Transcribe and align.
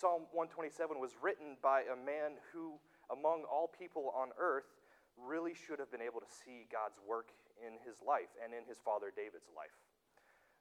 Psalm 0.00 0.24
127 0.32 0.96
was 0.96 1.12
written 1.20 1.60
by 1.60 1.84
a 1.84 1.92
man 1.92 2.40
who, 2.56 2.80
among 3.12 3.44
all 3.44 3.68
people 3.68 4.08
on 4.16 4.32
earth, 4.40 4.72
really 5.20 5.52
should 5.52 5.76
have 5.76 5.92
been 5.92 6.00
able 6.00 6.24
to 6.24 6.32
see 6.40 6.64
God's 6.72 6.96
work 7.04 7.36
in 7.60 7.76
his 7.84 8.00
life 8.00 8.32
and 8.40 8.56
in 8.56 8.64
his 8.64 8.80
father 8.80 9.12
David's 9.12 9.52
life. 9.52 9.76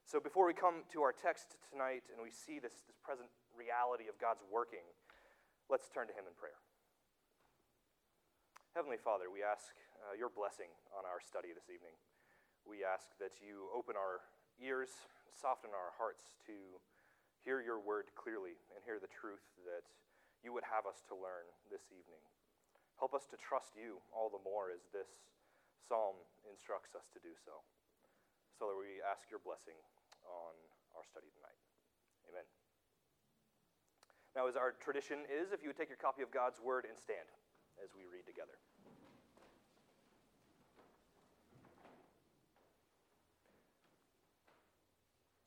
So 0.03 0.19
before 0.19 0.43
we 0.43 0.51
come 0.51 0.83
to 0.91 1.07
our 1.07 1.15
text 1.15 1.55
tonight 1.71 2.03
and 2.11 2.19
we 2.19 2.35
see 2.35 2.59
this, 2.59 2.83
this 2.83 2.99
present 2.99 3.31
reality 3.55 4.11
of 4.11 4.19
God's 4.19 4.43
working, 4.51 4.83
let's 5.71 5.87
turn 5.87 6.11
to 6.11 6.15
him 6.19 6.27
in 6.27 6.35
prayer. 6.35 6.59
Heavenly 8.75 8.99
Father, 8.99 9.31
we 9.31 9.39
ask 9.39 9.71
uh, 10.03 10.19
your 10.19 10.35
blessing 10.35 10.67
on 10.91 11.07
our 11.07 11.23
study 11.23 11.55
this 11.55 11.71
evening. 11.71 11.95
We 12.67 12.83
ask 12.83 13.07
that 13.23 13.39
you 13.39 13.71
open 13.71 13.95
our 13.95 14.19
ears, 14.59 14.91
soften 15.31 15.71
our 15.71 15.95
hearts 15.95 16.35
to 16.51 16.75
hear 17.43 17.61
your 17.61 17.79
word 17.79 18.11
clearly 18.15 18.59
and 18.75 18.83
hear 18.83 18.99
the 18.99 19.11
truth 19.11 19.43
that 19.63 19.83
you 20.43 20.55
would 20.55 20.67
have 20.67 20.87
us 20.87 21.03
to 21.11 21.15
learn 21.15 21.47
this 21.67 21.83
evening. 21.91 22.23
Help 22.99 23.15
us 23.15 23.27
to 23.31 23.37
trust 23.39 23.75
you 23.79 24.03
all 24.11 24.27
the 24.27 24.43
more 24.43 24.71
as 24.71 24.83
this 24.91 25.07
psalm 25.87 26.19
instructs 26.47 26.95
us 26.95 27.07
to 27.15 27.19
do 27.23 27.31
so. 27.47 27.63
So 28.59 28.67
that 28.67 28.77
we 28.77 28.99
ask 29.07 29.23
your 29.31 29.39
blessing 29.39 29.79
on 30.27 30.53
our 30.95 31.05
study 31.07 31.31
tonight. 31.31 31.59
Amen. 32.27 32.43
Now, 34.35 34.51
as 34.51 34.59
our 34.59 34.75
tradition 34.83 35.23
is, 35.31 35.55
if 35.55 35.63
you 35.63 35.71
would 35.71 35.79
take 35.79 35.87
your 35.87 35.99
copy 35.99 36.21
of 36.21 36.31
God's 36.31 36.59
word 36.59 36.83
and 36.83 36.99
stand 36.99 37.25
as 37.79 37.95
we 37.95 38.03
read 38.11 38.27
together. 38.27 38.59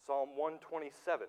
Psalm 0.03 0.35
127 0.35 1.29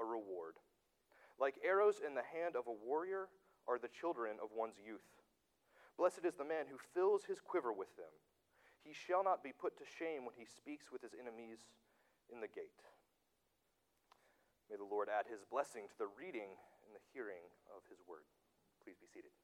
a 0.00 0.04
reward. 0.04 0.56
Like 1.38 1.60
arrows 1.64 2.00
in 2.00 2.14
the 2.16 2.24
hand 2.24 2.56
of 2.56 2.66
a 2.66 2.80
warrior 2.84 3.28
are 3.68 3.78
the 3.78 3.92
children 3.92 4.40
of 4.42 4.56
one's 4.56 4.80
youth. 4.80 5.04
Blessed 6.00 6.24
is 6.24 6.34
the 6.34 6.48
man 6.48 6.64
who 6.72 6.80
fills 6.96 7.24
his 7.28 7.40
quiver 7.40 7.72
with 7.72 7.92
them. 7.96 8.12
He 8.80 8.96
shall 8.96 9.22
not 9.22 9.44
be 9.44 9.52
put 9.52 9.76
to 9.76 9.84
shame 9.84 10.24
when 10.24 10.34
he 10.36 10.48
speaks 10.48 10.88
with 10.90 11.02
his 11.04 11.12
enemies 11.12 11.68
in 12.32 12.40
the 12.40 12.48
gate. 12.48 12.80
May 14.70 14.76
the 14.76 14.88
Lord 14.88 15.08
add 15.12 15.28
his 15.28 15.44
blessing 15.44 15.84
to 15.88 15.96
the 15.98 16.08
reading 16.16 16.56
and 16.86 16.92
the 16.96 17.04
hearing 17.12 17.44
of 17.68 17.84
his 17.90 17.98
word. 18.08 18.24
Please 18.82 18.96
be 18.96 19.08
seated. 19.12 19.34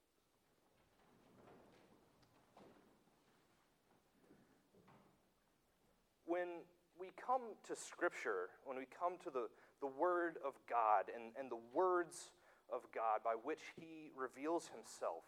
When 6.24 6.64
we 6.98 7.12
come 7.14 7.56
to 7.68 7.76
Scripture, 7.76 8.50
when 8.64 8.76
we 8.76 8.88
come 8.88 9.20
to 9.24 9.30
the, 9.30 9.48
the 9.80 9.86
Word 9.86 10.40
of 10.44 10.56
God 10.68 11.12
and, 11.12 11.36
and 11.38 11.50
the 11.50 11.60
words 11.72 12.32
of 12.72 12.82
God 12.92 13.20
by 13.22 13.36
which 13.36 13.60
He 13.76 14.10
reveals 14.16 14.72
Himself, 14.72 15.24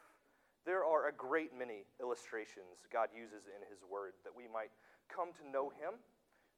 there 0.64 0.84
are 0.84 1.08
a 1.08 1.14
great 1.14 1.52
many 1.56 1.84
illustrations 2.00 2.84
God 2.92 3.08
uses 3.14 3.48
in 3.48 3.60
His 3.69 3.84
Word 3.84 4.16
that 4.25 4.34
we 4.34 4.48
might 4.48 4.72
come 5.08 5.33
to 5.41 5.44
know 5.44 5.70
Him, 5.70 6.00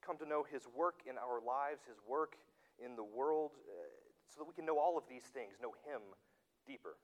come 0.03 0.19
to 0.19 0.27
know 0.27 0.47
His 0.47 0.67
work 0.71 1.03
in 1.07 1.19
our 1.19 1.43
lives, 1.43 1.87
His 1.87 1.99
work 2.07 2.39
in 2.79 2.97
the 2.97 3.07
world, 3.07 3.53
uh, 3.67 3.87
so 4.31 4.41
that 4.41 4.49
we 4.49 4.55
can 4.55 4.65
know 4.65 4.79
all 4.79 4.97
of 4.97 5.05
these 5.11 5.27
things, 5.31 5.59
know 5.61 5.75
Him 5.87 6.01
deeper. 6.67 6.97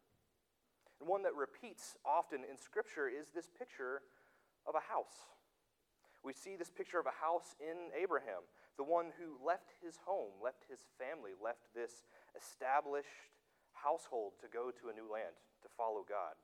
And 1.00 1.08
one 1.08 1.22
that 1.24 1.36
repeats 1.36 1.94
often 2.06 2.40
in 2.48 2.56
Scripture 2.56 3.10
is 3.10 3.28
this 3.34 3.50
picture 3.52 4.00
of 4.64 4.74
a 4.74 4.82
house. 4.82 5.35
We 6.26 6.34
see 6.34 6.58
this 6.58 6.74
picture 6.74 6.98
of 6.98 7.06
a 7.06 7.14
house 7.22 7.54
in 7.62 7.94
Abraham, 7.94 8.42
the 8.74 8.82
one 8.82 9.14
who 9.14 9.38
left 9.38 9.70
his 9.78 10.02
home, 10.02 10.34
left 10.42 10.66
his 10.66 10.82
family, 10.98 11.38
left 11.38 11.70
this 11.70 12.02
established 12.34 13.30
household 13.70 14.34
to 14.42 14.50
go 14.50 14.74
to 14.74 14.90
a 14.90 14.98
new 14.98 15.06
land, 15.06 15.38
to 15.62 15.70
follow 15.78 16.02
God. 16.02 16.34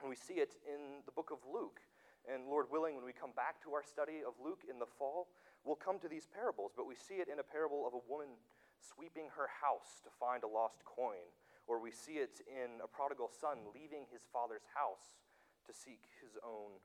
And 0.00 0.08
we 0.08 0.16
see 0.16 0.40
it 0.40 0.56
in 0.64 1.04
the 1.04 1.12
book 1.12 1.28
of 1.28 1.44
Luke. 1.44 1.84
And 2.24 2.48
Lord 2.48 2.72
willing, 2.72 2.96
when 2.96 3.04
we 3.04 3.12
come 3.12 3.36
back 3.36 3.60
to 3.68 3.76
our 3.76 3.84
study 3.84 4.24
of 4.24 4.32
Luke 4.40 4.64
in 4.64 4.80
the 4.80 4.88
fall, 4.88 5.28
we'll 5.60 5.76
come 5.76 6.00
to 6.00 6.08
these 6.08 6.24
parables, 6.24 6.72
but 6.72 6.88
we 6.88 6.96
see 6.96 7.20
it 7.20 7.28
in 7.28 7.44
a 7.44 7.44
parable 7.44 7.84
of 7.84 7.92
a 7.92 8.04
woman 8.08 8.40
sweeping 8.80 9.28
her 9.36 9.52
house 9.52 10.00
to 10.00 10.08
find 10.16 10.48
a 10.48 10.48
lost 10.48 10.80
coin, 10.88 11.28
or 11.68 11.76
we 11.76 11.92
see 11.92 12.16
it 12.16 12.40
in 12.48 12.80
a 12.80 12.88
prodigal 12.88 13.28
son 13.28 13.68
leaving 13.76 14.08
his 14.08 14.24
father's 14.32 14.64
house 14.72 15.20
to 15.68 15.76
seek 15.76 16.08
his 16.24 16.40
own 16.40 16.80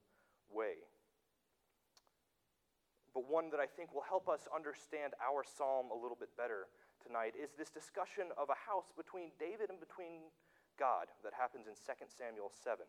way 0.52 0.84
but 3.16 3.32
one 3.32 3.48
that 3.56 3.64
I 3.64 3.66
think 3.66 3.96
will 3.96 4.04
help 4.04 4.28
us 4.28 4.44
understand 4.52 5.16
our 5.24 5.48
psalm 5.48 5.88
a 5.88 5.96
little 5.96 6.20
bit 6.20 6.36
better 6.36 6.68
tonight 7.00 7.32
is 7.40 7.56
this 7.56 7.72
discussion 7.72 8.36
of 8.36 8.52
a 8.52 8.60
house 8.68 8.92
between 8.92 9.32
David 9.40 9.72
and 9.72 9.80
between 9.80 10.28
God 10.76 11.08
that 11.24 11.32
happens 11.32 11.64
in 11.72 11.80
2 11.80 11.96
Samuel 12.12 12.52
7. 12.52 12.84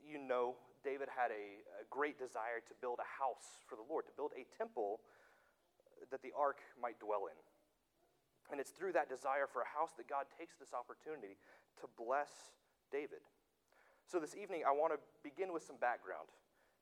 You 0.00 0.16
know, 0.16 0.56
David 0.80 1.12
had 1.12 1.36
a, 1.36 1.60
a 1.80 1.84
great 1.92 2.16
desire 2.16 2.64
to 2.64 2.72
build 2.80 2.96
a 2.96 3.08
house 3.20 3.60
for 3.68 3.76
the 3.76 3.84
Lord, 3.84 4.08
to 4.08 4.14
build 4.16 4.32
a 4.32 4.48
temple 4.56 5.04
that 6.08 6.24
the 6.24 6.32
ark 6.32 6.64
might 6.80 6.96
dwell 6.96 7.28
in. 7.28 7.36
And 8.52 8.56
it's 8.56 8.72
through 8.72 8.96
that 8.96 9.12
desire 9.12 9.44
for 9.44 9.60
a 9.60 9.68
house 9.68 9.92
that 10.00 10.08
God 10.08 10.32
takes 10.32 10.56
this 10.56 10.72
opportunity 10.72 11.36
to 11.80 11.88
bless 12.00 12.56
David. 12.88 13.20
So 14.08 14.16
this 14.16 14.32
evening, 14.36 14.64
I 14.64 14.72
want 14.72 14.96
to 14.96 15.00
begin 15.20 15.52
with 15.52 15.64
some 15.64 15.76
background. 15.76 16.28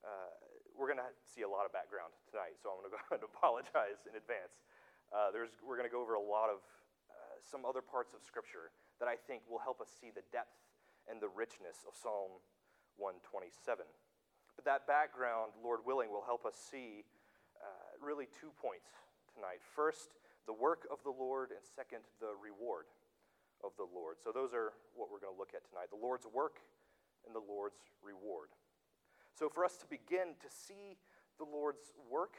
Uh, 0.03 0.35
we're 0.77 0.89
going 0.89 1.01
to 1.01 1.13
see 1.29 1.45
a 1.45 1.51
lot 1.51 1.69
of 1.69 1.73
background 1.73 2.13
tonight, 2.29 2.57
so 2.61 2.73
I'm 2.73 2.81
going 2.81 2.89
to 2.91 2.95
go 2.97 3.01
ahead 3.01 3.21
and 3.21 3.29
apologize 3.29 4.01
in 4.09 4.17
advance. 4.17 4.65
Uh, 5.13 5.29
there's, 5.29 5.53
we're 5.61 5.77
going 5.77 5.89
to 5.89 5.93
go 5.93 6.01
over 6.01 6.17
a 6.17 6.23
lot 6.23 6.49
of 6.49 6.65
uh, 7.13 7.37
some 7.45 7.69
other 7.69 7.85
parts 7.85 8.17
of 8.17 8.25
Scripture 8.25 8.73
that 8.97 9.09
I 9.09 9.17
think 9.17 9.45
will 9.45 9.61
help 9.61 9.81
us 9.81 9.93
see 9.93 10.09
the 10.09 10.25
depth 10.33 10.57
and 11.11 11.21
the 11.21 11.29
richness 11.29 11.85
of 11.85 11.93
Psalm 11.93 12.41
127. 12.97 13.85
But 14.57 14.65
that 14.69 14.89
background, 14.89 15.53
Lord 15.61 15.85
willing, 15.85 16.13
will 16.13 16.25
help 16.25 16.45
us 16.45 16.57
see 16.57 17.05
uh, 17.61 17.93
really 18.01 18.29
two 18.31 18.53
points 18.61 18.89
tonight. 19.33 19.61
First, 19.61 20.17
the 20.49 20.57
work 20.57 20.89
of 20.93 21.01
the 21.05 21.13
Lord, 21.13 21.51
and 21.53 21.63
second, 21.65 22.05
the 22.21 22.37
reward 22.37 22.89
of 23.65 23.73
the 23.79 23.87
Lord. 23.87 24.21
So, 24.21 24.35
those 24.35 24.53
are 24.53 24.75
what 24.93 25.09
we're 25.09 25.23
going 25.23 25.33
to 25.33 25.39
look 25.39 25.55
at 25.57 25.65
tonight 25.69 25.89
the 25.89 26.01
Lord's 26.01 26.27
work 26.29 26.61
and 27.27 27.35
the 27.35 27.45
Lord's 27.45 27.79
reward. 28.03 28.51
So, 29.33 29.49
for 29.49 29.65
us 29.65 29.77
to 29.81 29.87
begin 29.89 30.37
to 30.41 30.49
see 30.49 31.01
the 31.41 31.49
Lord's 31.49 31.97
work, 32.11 32.37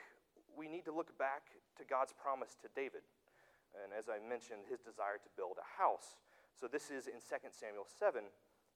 we 0.53 0.69
need 0.69 0.85
to 0.85 0.93
look 0.93 1.17
back 1.17 1.49
to 1.77 1.83
God's 1.83 2.13
promise 2.13 2.53
to 2.61 2.69
David. 2.77 3.01
And 3.73 3.89
as 3.89 4.05
I 4.05 4.21
mentioned, 4.21 4.69
his 4.69 4.85
desire 4.85 5.17
to 5.17 5.29
build 5.33 5.57
a 5.57 5.65
house. 5.65 6.21
So, 6.53 6.69
this 6.69 6.93
is 6.93 7.09
in 7.09 7.17
2 7.17 7.49
Samuel 7.49 7.89
7. 7.89 8.21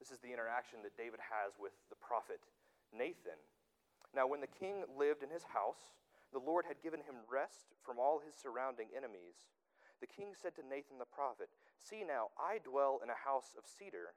This 0.01 0.09
is 0.09 0.17
the 0.21 0.33
interaction 0.33 0.81
that 0.81 0.97
David 0.97 1.21
has 1.21 1.57
with 1.61 1.73
the 1.89 1.97
prophet 1.97 2.41
Nathan. 2.89 3.37
Now, 4.13 4.25
when 4.25 4.41
the 4.41 4.49
king 4.49 4.85
lived 4.97 5.21
in 5.21 5.29
his 5.29 5.45
house, 5.53 5.93
the 6.33 6.41
Lord 6.41 6.65
had 6.65 6.81
given 6.81 7.01
him 7.05 7.23
rest 7.29 7.77
from 7.85 7.99
all 7.99 8.19
his 8.19 8.35
surrounding 8.35 8.89
enemies. 8.95 9.47
The 10.01 10.09
king 10.09 10.33
said 10.33 10.55
to 10.57 10.65
Nathan 10.65 10.97
the 10.97 11.09
prophet, 11.09 11.49
See 11.77 12.03
now, 12.05 12.29
I 12.37 12.59
dwell 12.61 12.99
in 13.01 13.09
a 13.09 13.17
house 13.17 13.53
of 13.57 13.65
cedar, 13.65 14.13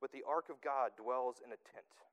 but 0.00 0.12
the 0.12 0.24
ark 0.28 0.48
of 0.50 0.60
God 0.60 0.92
dwells 0.96 1.40
in 1.44 1.52
a 1.52 1.60
tent. 1.60 2.11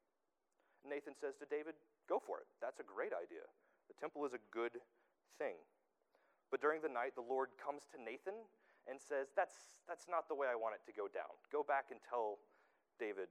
Nathan 0.88 1.16
says 1.16 1.36
to 1.40 1.48
David, 1.50 1.76
Go 2.08 2.18
for 2.18 2.42
it. 2.42 2.48
That's 2.62 2.80
a 2.80 2.88
great 2.88 3.14
idea. 3.14 3.46
The 3.88 3.98
temple 3.98 4.26
is 4.26 4.34
a 4.34 4.42
good 4.50 4.80
thing. 5.38 5.60
But 6.50 6.62
during 6.62 6.82
the 6.82 6.90
night, 6.90 7.14
the 7.14 7.26
Lord 7.26 7.54
comes 7.62 7.86
to 7.94 7.98
Nathan 8.02 8.38
and 8.90 8.98
says, 8.98 9.30
That's, 9.36 9.82
that's 9.86 10.10
not 10.10 10.26
the 10.28 10.38
way 10.38 10.48
I 10.50 10.58
want 10.58 10.78
it 10.78 10.84
to 10.90 10.94
go 10.96 11.06
down. 11.06 11.30
Go 11.54 11.62
back 11.62 11.94
and 11.94 12.00
tell 12.02 12.42
David, 12.98 13.30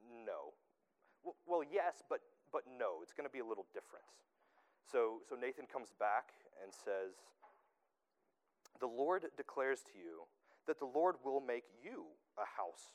No. 0.00 0.56
Well, 1.44 1.66
yes, 1.66 2.06
but, 2.08 2.22
but 2.54 2.62
no. 2.70 3.02
It's 3.02 3.12
going 3.12 3.28
to 3.28 3.32
be 3.32 3.42
a 3.42 3.48
little 3.48 3.66
different. 3.74 4.06
So, 4.86 5.18
so 5.26 5.34
Nathan 5.34 5.66
comes 5.66 5.90
back 5.98 6.30
and 6.62 6.70
says, 6.70 7.18
The 8.78 8.86
Lord 8.86 9.26
declares 9.36 9.82
to 9.92 9.98
you 9.98 10.30
that 10.66 10.78
the 10.78 10.86
Lord 10.86 11.16
will 11.24 11.40
make 11.40 11.66
you 11.82 12.06
a 12.38 12.46
house. 12.46 12.94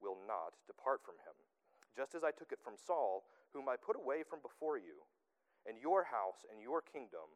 will 0.00 0.18
not 0.26 0.56
depart 0.66 1.04
from 1.04 1.20
him, 1.22 1.36
just 1.96 2.16
as 2.16 2.24
I 2.24 2.32
took 2.32 2.52
it 2.52 2.64
from 2.64 2.74
Saul, 2.76 3.24
whom 3.52 3.68
I 3.68 3.76
put 3.76 3.96
away 3.96 4.24
from 4.24 4.40
before 4.40 4.76
you. 4.76 5.04
And 5.68 5.76
your 5.76 6.08
house 6.08 6.48
and 6.48 6.60
your 6.60 6.80
kingdom 6.80 7.28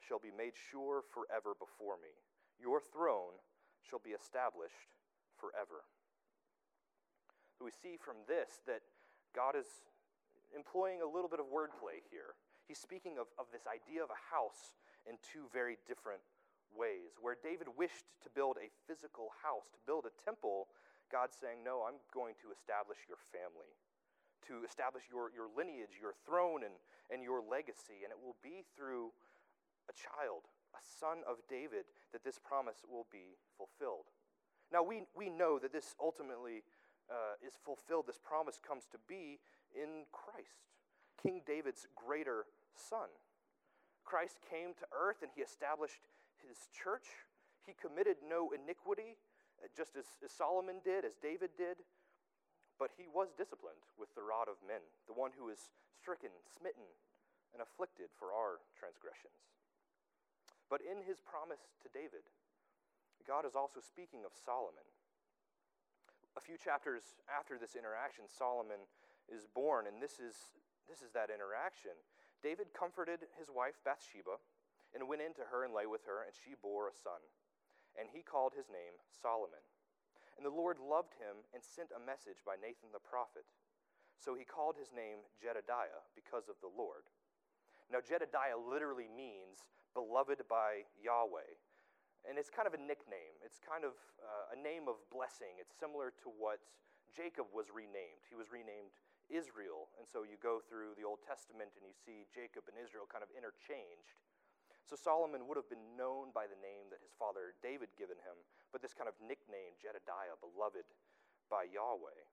shall 0.00 0.18
be 0.18 0.32
made 0.32 0.56
sure 0.56 1.04
forever 1.12 1.52
before 1.52 2.00
me. 2.00 2.16
Your 2.56 2.80
throne 2.80 3.36
shall 3.84 4.00
be 4.00 4.16
established 4.16 4.96
forever. 5.36 5.84
We 7.60 7.74
see 7.74 7.98
from 7.98 8.22
this 8.26 8.62
that 8.66 8.80
God 9.34 9.58
is 9.58 9.66
employing 10.54 11.02
a 11.02 11.10
little 11.10 11.28
bit 11.28 11.42
of 11.42 11.50
wordplay 11.50 12.00
here. 12.08 12.38
He's 12.66 12.78
speaking 12.78 13.18
of, 13.18 13.26
of 13.36 13.50
this 13.52 13.66
idea 13.66 14.00
of 14.00 14.08
a 14.08 14.22
house 14.30 14.78
in 15.04 15.18
two 15.20 15.50
very 15.52 15.76
different 15.84 16.22
ways. 16.72 17.16
Where 17.20 17.36
David 17.36 17.68
wished 17.76 18.06
to 18.22 18.28
build 18.30 18.56
a 18.62 18.70
physical 18.86 19.34
house, 19.42 19.66
to 19.74 19.80
build 19.84 20.06
a 20.06 20.14
temple, 20.22 20.68
God's 21.10 21.36
saying, 21.36 21.64
No, 21.64 21.84
I'm 21.84 22.00
going 22.12 22.38
to 22.44 22.52
establish 22.52 22.98
your 23.08 23.20
family, 23.32 23.72
to 24.48 24.64
establish 24.64 25.08
your, 25.10 25.32
your 25.32 25.48
lineage, 25.50 25.98
your 26.00 26.14
throne, 26.24 26.62
and, 26.64 26.76
and 27.10 27.24
your 27.24 27.40
legacy. 27.42 28.06
And 28.06 28.12
it 28.12 28.20
will 28.20 28.38
be 28.44 28.64
through 28.76 29.12
a 29.88 29.94
child, 29.96 30.48
a 30.76 30.82
son 30.84 31.24
of 31.24 31.40
David, 31.48 31.88
that 32.12 32.22
this 32.24 32.38
promise 32.38 32.84
will 32.84 33.08
be 33.08 33.40
fulfilled. 33.56 34.12
Now, 34.72 34.84
we, 34.84 35.08
we 35.16 35.32
know 35.32 35.58
that 35.58 35.72
this 35.72 35.96
ultimately 35.96 36.60
uh, 37.08 37.40
is 37.40 37.56
fulfilled, 37.64 38.04
this 38.06 38.20
promise 38.20 38.60
comes 38.60 38.84
to 38.92 38.98
be 39.08 39.40
in 39.72 40.04
Christ, 40.12 40.68
King 41.16 41.40
David's 41.46 41.88
greater 41.96 42.44
son. 42.76 43.08
Christ 44.04 44.40
came 44.48 44.72
to 44.76 44.86
earth 44.92 45.20
and 45.20 45.30
he 45.34 45.42
established 45.42 46.08
his 46.40 46.68
church. 46.72 47.04
He 47.66 47.76
committed 47.76 48.16
no 48.24 48.52
iniquity, 48.52 49.20
just 49.76 49.96
as, 49.96 50.06
as 50.24 50.30
Solomon 50.30 50.82
did, 50.84 51.04
as 51.04 51.18
David 51.18 51.54
did. 51.58 51.82
But 52.78 52.94
he 52.94 53.10
was 53.10 53.34
disciplined 53.34 53.82
with 53.98 54.14
the 54.14 54.22
rod 54.22 54.46
of 54.46 54.62
men, 54.62 54.82
the 55.10 55.18
one 55.18 55.34
who 55.34 55.50
is 55.50 55.70
stricken, 55.98 56.30
smitten, 56.46 56.86
and 57.50 57.58
afflicted 57.58 58.14
for 58.14 58.30
our 58.30 58.62
transgressions. 58.78 59.34
But 60.70 60.84
in 60.84 61.02
his 61.02 61.18
promise 61.18 61.74
to 61.82 61.88
David, 61.90 62.22
God 63.26 63.44
is 63.44 63.58
also 63.58 63.82
speaking 63.82 64.22
of 64.22 64.32
Solomon. 64.32 64.84
A 66.36 66.40
few 66.40 66.54
chapters 66.54 67.18
after 67.26 67.58
this 67.58 67.74
interaction, 67.74 68.30
Solomon 68.30 68.86
is 69.26 69.50
born, 69.50 69.90
and 69.90 69.98
this 69.98 70.22
is, 70.22 70.54
this 70.86 71.02
is 71.02 71.10
that 71.12 71.34
interaction. 71.34 71.98
David 72.40 72.70
comforted 72.70 73.26
his 73.34 73.50
wife 73.50 73.76
Bathsheba 73.82 74.38
and 74.94 75.04
went 75.04 75.20
in 75.20 75.34
to 75.36 75.44
her 75.50 75.66
and 75.66 75.74
lay 75.74 75.84
with 75.84 76.06
her, 76.06 76.24
and 76.24 76.32
she 76.32 76.54
bore 76.56 76.88
a 76.88 76.94
son. 76.94 77.20
And 77.98 78.06
he 78.06 78.22
called 78.22 78.54
his 78.54 78.70
name 78.70 78.94
Solomon. 79.10 79.62
And 80.38 80.46
the 80.46 80.54
Lord 80.54 80.78
loved 80.78 81.18
him 81.18 81.42
and 81.50 81.58
sent 81.58 81.90
a 81.90 81.98
message 81.98 82.46
by 82.46 82.54
Nathan 82.54 82.94
the 82.94 83.02
prophet. 83.02 83.42
So 84.22 84.38
he 84.38 84.46
called 84.46 84.78
his 84.78 84.94
name 84.94 85.26
Jedediah 85.42 86.06
because 86.14 86.46
of 86.46 86.54
the 86.62 86.70
Lord. 86.70 87.10
Now, 87.90 87.98
Jedediah 87.98 88.58
literally 88.58 89.10
means 89.10 89.66
beloved 89.98 90.46
by 90.46 90.86
Yahweh. 91.02 91.58
And 92.26 92.36
it's 92.36 92.50
kind 92.50 92.70
of 92.70 92.74
a 92.74 92.82
nickname. 92.82 93.34
It's 93.42 93.58
kind 93.58 93.82
of 93.82 93.98
uh, 94.20 94.54
a 94.54 94.58
name 94.58 94.86
of 94.86 95.00
blessing. 95.10 95.58
It's 95.58 95.74
similar 95.74 96.14
to 96.22 96.28
what 96.34 96.62
Jacob 97.10 97.50
was 97.50 97.72
renamed. 97.72 98.22
He 98.28 98.36
was 98.36 98.52
renamed 98.52 98.92
Israel. 99.32 99.88
And 99.96 100.04
so 100.04 100.22
you 100.22 100.36
go 100.38 100.60
through 100.60 100.98
the 100.98 101.06
Old 101.06 101.24
Testament 101.24 101.72
and 101.78 101.86
you 101.86 101.94
see 101.94 102.28
Jacob 102.28 102.68
and 102.68 102.76
Israel 102.76 103.08
kind 103.08 103.24
of 103.24 103.30
interchanged. 103.32 104.18
So 104.88 104.96
Solomon 104.96 105.44
would 105.44 105.60
have 105.60 105.68
been 105.68 106.00
known 106.00 106.32
by 106.32 106.48
the 106.48 106.56
name 106.64 106.88
that 106.88 107.04
his 107.04 107.12
father 107.12 107.52
David 107.60 107.92
given 108.00 108.16
him, 108.24 108.40
but 108.72 108.80
this 108.80 108.96
kind 108.96 109.04
of 109.04 109.12
nickname, 109.20 109.76
Jedediah, 109.76 110.40
beloved 110.40 110.88
by 111.52 111.68
Yahweh. 111.68 112.24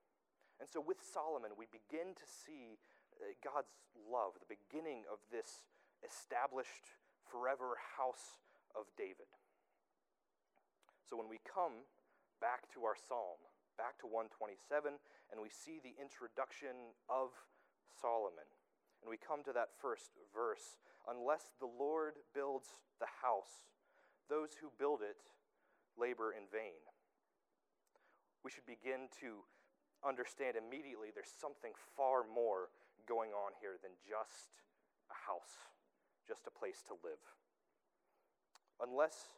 And 0.56 0.64
so 0.64 0.80
with 0.80 1.04
Solomon, 1.04 1.52
we 1.60 1.68
begin 1.68 2.16
to 2.16 2.24
see 2.24 2.80
uh, 3.20 3.36
God's 3.44 3.76
love, 3.92 4.40
the 4.40 4.48
beginning 4.48 5.04
of 5.04 5.20
this 5.28 5.68
established 6.00 6.96
forever 7.28 7.76
house 7.76 8.40
of 8.72 8.88
David. 8.96 9.28
So 11.04 11.20
when 11.20 11.28
we 11.28 11.44
come 11.44 11.84
back 12.40 12.72
to 12.72 12.88
our 12.88 12.96
psalm, 12.96 13.36
back 13.76 14.00
to 14.00 14.08
127, 14.08 14.96
and 15.28 15.36
we 15.44 15.52
see 15.52 15.76
the 15.84 15.92
introduction 16.00 16.96
of 17.12 17.36
Solomon, 17.92 18.48
and 19.04 19.12
we 19.12 19.20
come 19.20 19.44
to 19.44 19.52
that 19.52 19.76
first 19.76 20.16
verse 20.32 20.80
unless 21.08 21.54
the 21.58 21.70
Lord 21.70 22.18
builds 22.34 22.68
the 23.00 23.10
house, 23.22 23.70
those 24.28 24.58
who 24.60 24.74
build 24.78 25.00
it 25.02 25.18
labor 25.98 26.34
in 26.34 26.50
vain. 26.50 26.78
We 28.44 28.50
should 28.50 28.66
begin 28.66 29.08
to 29.22 29.42
understand 30.06 30.54
immediately 30.54 31.10
there's 31.10 31.32
something 31.32 31.72
far 31.96 32.22
more 32.26 32.70
going 33.08 33.30
on 33.30 33.54
here 33.58 33.78
than 33.82 33.94
just 34.06 34.54
a 35.10 35.16
house 35.30 35.76
just 36.26 36.46
a 36.46 36.58
place 36.58 36.82
to 36.90 36.98
live. 37.06 37.22
Unless 38.82 39.30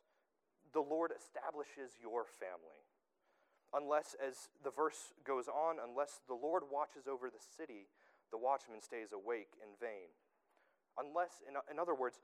the 0.72 0.80
Lord 0.80 1.12
establishes 1.12 2.00
your 2.00 2.24
family, 2.24 2.82
unless, 3.76 4.16
as 4.16 4.48
the 4.64 4.72
verse 4.72 5.12
goes 5.22 5.46
on, 5.46 5.76
unless 5.78 6.24
the 6.26 6.34
Lord 6.34 6.64
watches 6.72 7.06
over 7.06 7.28
the 7.28 7.44
city, 7.56 7.92
the 8.32 8.40
watchman 8.40 8.80
stays 8.80 9.12
awake 9.12 9.52
in 9.60 9.76
vain. 9.76 10.10
Unless, 10.98 11.42
in, 11.46 11.54
in 11.70 11.78
other 11.78 11.94
words, 11.94 12.18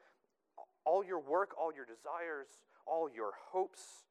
all 0.84 1.04
your 1.04 1.20
work, 1.20 1.54
all 1.58 1.72
your 1.72 1.86
desires, 1.86 2.48
all 2.86 3.08
your 3.08 3.32
hopes, 3.54 4.04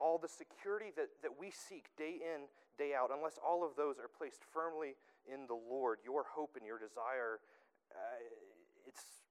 all 0.00 0.18
the 0.18 0.28
security 0.28 0.92
that, 0.96 1.08
that 1.22 1.32
we 1.38 1.50
seek 1.50 1.90
day 1.96 2.22
in, 2.22 2.48
day 2.78 2.94
out, 2.94 3.10
unless 3.12 3.38
all 3.42 3.64
of 3.64 3.76
those 3.76 3.98
are 3.98 4.08
placed 4.08 4.44
firmly 4.52 4.96
in 5.26 5.46
the 5.48 5.56
Lord, 5.56 5.98
your 6.04 6.24
hope 6.28 6.56
and 6.56 6.64
your 6.64 6.78
desire, 6.78 7.40
uh, 7.92 8.20
it's 8.86 9.26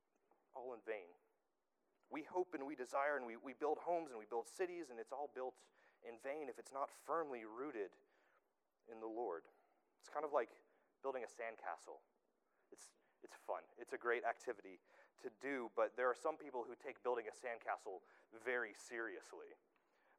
all 0.55 0.73
in 0.73 0.81
vain. 0.85 1.07
We 2.11 2.23
hope 2.25 2.53
and 2.53 2.65
we 2.65 2.75
desire 2.75 3.17
and 3.17 3.25
we, 3.25 3.37
we 3.37 3.53
build 3.57 3.81
homes 3.81 4.11
and 4.11 4.19
we 4.19 4.29
build 4.29 4.45
cities, 4.45 4.89
and 4.89 4.99
it's 4.99 5.11
all 5.11 5.29
built 5.33 5.57
in 6.05 6.21
vain 6.21 6.49
if 6.49 6.59
it's 6.61 6.73
not 6.73 6.89
firmly 7.05 7.43
rooted 7.45 7.89
in 8.91 9.01
the 9.01 9.09
Lord. 9.09 9.41
It's 10.01 10.09
kind 10.09 10.25
of 10.25 10.33
like 10.33 10.53
building 11.01 11.25
a 11.25 11.29
sandcastle. 11.29 11.97
It's, 12.69 12.93
it's 13.25 13.37
fun, 13.49 13.65
it's 13.81 13.97
a 13.97 13.99
great 13.99 14.21
activity 14.21 14.77
to 15.25 15.33
do, 15.41 15.73
but 15.73 15.97
there 15.97 16.05
are 16.05 16.17
some 16.17 16.37
people 16.37 16.61
who 16.61 16.77
take 16.77 17.01
building 17.01 17.25
a 17.25 17.33
sandcastle 17.33 18.05
very 18.45 18.77
seriously. 18.77 19.49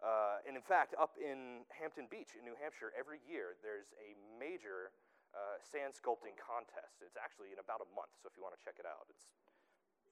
Uh, 0.02 0.42
and 0.44 0.58
in 0.58 0.64
fact, 0.66 0.92
up 0.98 1.14
in 1.16 1.62
Hampton 1.70 2.10
Beach 2.10 2.34
in 2.34 2.42
New 2.42 2.58
Hampshire, 2.58 2.90
every 2.98 3.22
year 3.24 3.54
there's 3.62 3.94
a 4.02 4.18
major 4.36 4.92
uh, 5.32 5.56
sand 5.62 5.94
sculpting 5.94 6.34
contest. 6.36 7.00
It's 7.00 7.16
actually 7.16 7.54
in 7.54 7.62
about 7.62 7.80
a 7.80 7.88
month, 7.94 8.12
so 8.18 8.26
if 8.26 8.34
you 8.34 8.42
want 8.42 8.58
to 8.58 8.60
check 8.60 8.76
it 8.82 8.84
out, 8.84 9.06
it's 9.08 9.30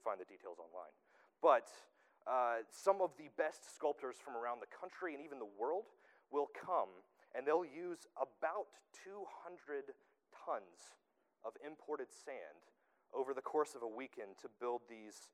find 0.05 0.21
the 0.21 0.29
details 0.29 0.61
online. 0.61 0.93
But 1.41 1.73
uh, 2.29 2.61
some 2.69 3.01
of 3.01 3.17
the 3.17 3.33
best 3.41 3.73
sculptors 3.73 4.21
from 4.21 4.37
around 4.37 4.61
the 4.61 4.69
country 4.69 5.17
and 5.17 5.25
even 5.25 5.41
the 5.41 5.49
world 5.57 5.89
will 6.29 6.53
come 6.53 6.93
and 7.33 7.49
they'll 7.49 7.65
use 7.65 8.05
about 8.21 8.69
200 9.01 9.97
tons 10.37 10.93
of 11.43 11.57
imported 11.65 12.13
sand 12.13 12.61
over 13.15 13.33
the 13.33 13.45
course 13.45 13.75
of 13.75 13.83
a 13.83 13.89
weekend 13.89 14.37
to 14.43 14.49
build 14.61 14.83
these 14.91 15.31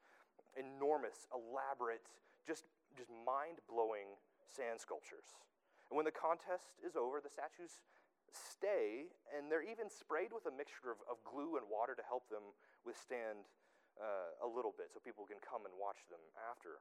enormous, 0.54 1.26
elaborate, 1.32 2.04
just, 2.46 2.68
just 2.96 3.10
mind 3.10 3.58
blowing 3.66 4.14
sand 4.44 4.78
sculptures. 4.78 5.40
And 5.88 5.96
when 5.96 6.06
the 6.06 6.14
contest 6.14 6.78
is 6.84 6.94
over, 6.94 7.18
the 7.18 7.32
statues 7.32 7.82
stay, 8.30 9.10
and 9.34 9.50
they're 9.50 9.66
even 9.66 9.90
sprayed 9.90 10.30
with 10.30 10.46
a 10.46 10.54
mixture 10.54 10.94
of, 10.94 11.02
of 11.10 11.18
glue 11.26 11.58
and 11.58 11.66
water 11.66 11.98
to 11.98 12.04
help 12.06 12.30
them 12.30 12.54
withstand 12.86 13.50
uh, 13.98 14.46
a 14.46 14.48
little 14.48 14.70
bit 14.70 14.94
so 14.94 15.02
people 15.02 15.26
can 15.26 15.42
come 15.42 15.66
and 15.66 15.74
watch 15.74 16.06
them 16.06 16.22
after 16.38 16.78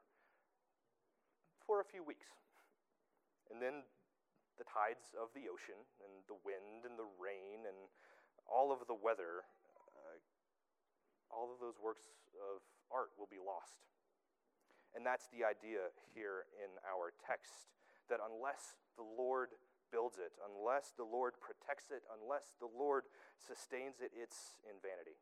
for 1.66 1.82
a 1.82 1.88
few 1.88 2.06
weeks. 2.06 2.30
And 3.50 3.58
then 3.58 3.86
the 4.62 4.68
tides 4.68 5.14
of 5.18 5.34
the 5.34 5.50
ocean 5.50 5.78
and 6.06 6.26
the 6.30 6.38
wind 6.46 6.86
and 6.86 6.98
the 6.98 7.10
rain 7.18 7.66
and 7.66 7.90
all 8.46 8.70
of 8.70 8.86
the 8.86 8.98
weather, 8.98 9.46
all 11.30 11.54
of 11.54 11.62
those 11.62 11.78
works 11.78 12.06
of 12.38 12.62
art 12.90 13.14
will 13.18 13.30
be 13.30 13.42
lost. 13.42 13.86
And 14.98 15.06
that's 15.06 15.30
the 15.30 15.46
idea 15.46 15.94
here 16.18 16.50
in 16.58 16.70
our 16.86 17.14
text 17.22 17.70
that 18.10 18.18
unless 18.20 18.78
the 18.98 19.06
Lord 19.06 19.54
builds 19.94 20.18
it, 20.18 20.34
unless 20.42 20.94
the 20.98 21.06
Lord 21.06 21.38
protects 21.38 21.94
it, 21.94 22.02
unless 22.10 22.58
the 22.58 22.70
Lord 22.70 23.06
sustains 23.38 24.02
it, 24.02 24.10
it's 24.18 24.58
in 24.66 24.78
vanity. 24.82 25.18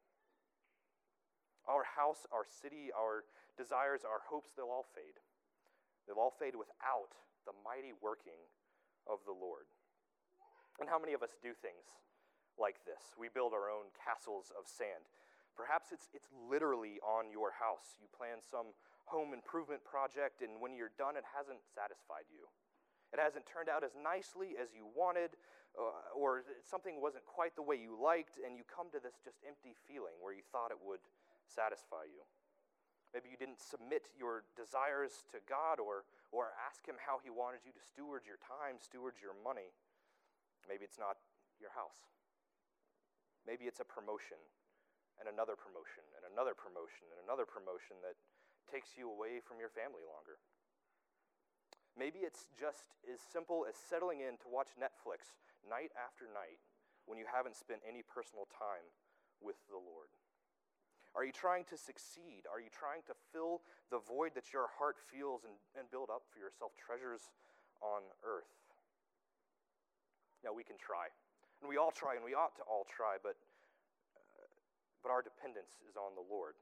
Our 1.68 1.84
house, 1.84 2.24
our 2.32 2.48
city, 2.48 2.96
our 2.96 3.28
desires, 3.60 4.08
our 4.08 4.24
hopes, 4.24 4.56
they'll 4.56 4.72
all 4.72 4.88
fade. 4.96 5.20
They'll 6.08 6.24
all 6.24 6.32
fade 6.32 6.56
without 6.56 7.12
the 7.44 7.56
mighty 7.68 7.92
working 8.00 8.40
of 9.04 9.20
the 9.28 9.36
Lord. 9.36 9.68
And 10.80 10.88
how 10.88 11.00
many 11.00 11.12
of 11.12 11.24
us 11.24 11.36
do 11.44 11.52
things 11.52 11.84
like 12.56 12.80
this? 12.88 13.16
We 13.20 13.28
build 13.28 13.52
our 13.52 13.68
own 13.68 13.92
castles 14.00 14.56
of 14.56 14.64
sand. 14.68 15.04
Perhaps 15.58 15.90
it's, 15.90 16.14
it's 16.14 16.30
literally 16.30 17.02
on 17.02 17.34
your 17.34 17.50
house. 17.50 17.98
You 17.98 18.06
plan 18.14 18.46
some 18.46 18.78
home 19.10 19.34
improvement 19.34 19.82
project, 19.82 20.46
and 20.46 20.62
when 20.62 20.78
you're 20.78 20.94
done, 21.02 21.18
it 21.18 21.26
hasn't 21.34 21.66
satisfied 21.66 22.30
you. 22.30 22.46
It 23.10 23.18
hasn't 23.18 23.50
turned 23.50 23.66
out 23.66 23.82
as 23.82 23.98
nicely 23.98 24.54
as 24.62 24.70
you 24.78 24.86
wanted, 24.86 25.34
uh, 25.74 26.14
or 26.14 26.46
something 26.62 27.02
wasn't 27.02 27.26
quite 27.26 27.58
the 27.58 27.66
way 27.66 27.74
you 27.74 27.98
liked, 27.98 28.38
and 28.38 28.54
you 28.54 28.62
come 28.70 28.94
to 28.94 29.02
this 29.02 29.18
just 29.26 29.42
empty 29.42 29.74
feeling 29.90 30.14
where 30.22 30.36
you 30.36 30.46
thought 30.54 30.70
it 30.70 30.78
would 30.78 31.02
satisfy 31.50 32.06
you. 32.06 32.22
Maybe 33.16 33.34
you 33.34 33.40
didn't 33.40 33.64
submit 33.64 34.14
your 34.14 34.46
desires 34.54 35.26
to 35.34 35.42
God 35.50 35.82
or, 35.82 36.06
or 36.30 36.54
ask 36.70 36.86
Him 36.86 37.02
how 37.02 37.18
He 37.18 37.34
wanted 37.34 37.66
you 37.66 37.74
to 37.74 37.82
steward 37.82 38.30
your 38.30 38.38
time, 38.46 38.78
steward 38.78 39.18
your 39.18 39.34
money. 39.42 39.74
Maybe 40.70 40.86
it's 40.86 41.00
not 41.00 41.18
your 41.58 41.72
house. 41.74 41.98
Maybe 43.48 43.66
it's 43.66 43.80
a 43.80 43.88
promotion 43.88 44.38
and 45.18 45.28
another 45.30 45.58
promotion 45.58 46.06
and 46.18 46.24
another 46.30 46.54
promotion 46.54 47.10
and 47.14 47.20
another 47.26 47.46
promotion 47.46 47.98
that 48.06 48.18
takes 48.70 48.96
you 48.96 49.10
away 49.10 49.42
from 49.42 49.58
your 49.58 49.72
family 49.72 50.04
longer. 50.06 50.38
Maybe 51.98 52.22
it's 52.22 52.46
just 52.54 52.94
as 53.10 53.18
simple 53.18 53.66
as 53.66 53.74
settling 53.74 54.22
in 54.22 54.38
to 54.46 54.48
watch 54.54 54.78
Netflix 54.78 55.34
night 55.66 55.90
after 55.98 56.30
night 56.30 56.62
when 57.10 57.18
you 57.18 57.26
haven't 57.26 57.58
spent 57.58 57.82
any 57.82 58.06
personal 58.06 58.46
time 58.54 58.86
with 59.42 59.58
the 59.72 59.82
Lord. 59.82 60.14
Are 61.18 61.26
you 61.26 61.34
trying 61.34 61.66
to 61.74 61.78
succeed? 61.82 62.46
Are 62.46 62.62
you 62.62 62.70
trying 62.70 63.02
to 63.10 63.18
fill 63.34 63.66
the 63.90 63.98
void 63.98 64.38
that 64.38 64.54
your 64.54 64.70
heart 64.78 65.02
feels 65.10 65.42
and, 65.42 65.58
and 65.74 65.90
build 65.90 66.14
up 66.14 66.22
for 66.30 66.38
yourself 66.38 66.78
treasures 66.78 67.34
on 67.82 68.06
earth? 68.22 68.54
Now, 70.46 70.54
we 70.54 70.62
can 70.62 70.78
try. 70.78 71.10
And 71.66 71.66
we 71.66 71.82
all 71.82 71.90
try, 71.90 72.14
and 72.14 72.22
we 72.22 72.38
ought 72.38 72.54
to 72.62 72.66
all 72.70 72.86
try, 72.86 73.18
but, 73.18 73.34
but 75.08 75.16
our 75.16 75.24
dependence 75.24 75.80
is 75.88 75.96
on 75.96 76.20
the 76.20 76.28
Lord. 76.28 76.60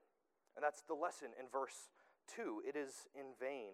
And 0.54 0.62
that's 0.62 0.86
the 0.86 0.94
lesson 0.94 1.34
in 1.34 1.50
verse 1.50 1.90
2. 2.38 2.62
It 2.62 2.78
is 2.78 3.10
in 3.18 3.34
vain 3.42 3.74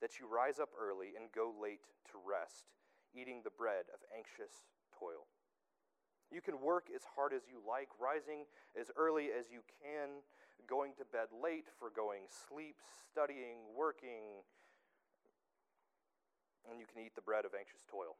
that 0.00 0.16
you 0.16 0.24
rise 0.24 0.56
up 0.56 0.72
early 0.72 1.12
and 1.12 1.28
go 1.28 1.52
late 1.52 1.84
to 2.08 2.16
rest, 2.16 2.72
eating 3.12 3.44
the 3.44 3.52
bread 3.52 3.84
of 3.92 4.00
anxious 4.08 4.64
toil. 4.96 5.28
You 6.32 6.40
can 6.40 6.56
work 6.56 6.88
as 6.88 7.04
hard 7.04 7.36
as 7.36 7.52
you 7.52 7.60
like, 7.60 7.92
rising 8.00 8.48
as 8.72 8.88
early 8.96 9.28
as 9.28 9.52
you 9.52 9.60
can, 9.76 10.24
going 10.64 10.96
to 10.96 11.04
bed 11.04 11.28
late, 11.28 11.68
foregoing 11.76 12.32
sleep, 12.32 12.80
studying, 13.12 13.60
working, 13.76 14.40
and 16.64 16.80
you 16.80 16.88
can 16.88 17.04
eat 17.04 17.12
the 17.12 17.24
bread 17.24 17.44
of 17.44 17.52
anxious 17.52 17.84
toil. 17.84 18.16